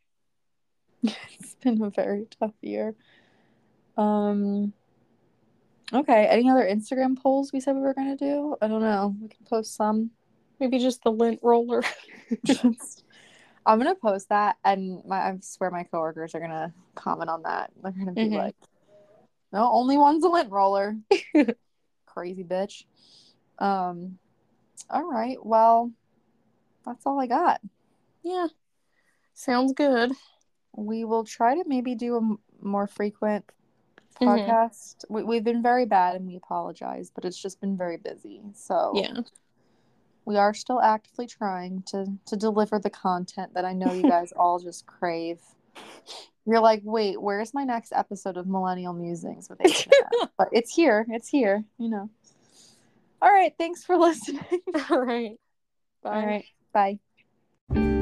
[1.03, 2.94] it's been a very tough year.
[3.96, 4.74] Um
[5.90, 8.57] okay, any other Instagram polls we said we were gonna do?
[8.61, 9.16] I don't know.
[9.18, 10.11] We can post some.
[10.61, 11.82] Maybe just the lint roller.
[12.44, 13.05] Just-
[13.64, 17.70] I'm gonna post that and my I swear my coworkers are gonna comment on that.
[17.82, 18.36] They're gonna be Mhm.
[18.36, 18.57] like,
[19.51, 20.94] No, only one's a lint roller.
[22.05, 22.84] Crazy bitch.
[23.59, 24.18] Um
[24.90, 25.90] all right, well,
[26.84, 27.62] that's all I got.
[28.22, 28.48] yeah.
[29.34, 30.12] Sounds good.
[30.76, 33.44] we will try to maybe do a m- more frequent
[34.20, 34.26] Mhm.
[34.28, 35.04] podcast.
[35.08, 38.40] We, we've been very bad and we apologize, but it's just been very busy.
[38.54, 39.22] So Yeah.
[40.24, 44.30] we are still actively trying to to deliver the content that I know you guys
[44.32, 45.40] all just crave.
[46.46, 49.58] You're like, wait, where's my next episode of Millennial Musings with
[50.38, 51.04] but it's here.
[51.08, 51.64] It's here.
[51.78, 52.10] You know.
[53.22, 53.54] All right.
[53.58, 54.40] Thanks for listening.
[54.90, 55.38] All right.
[56.02, 56.10] Bye.
[56.20, 56.44] All right.
[57.74, 57.99] Bye.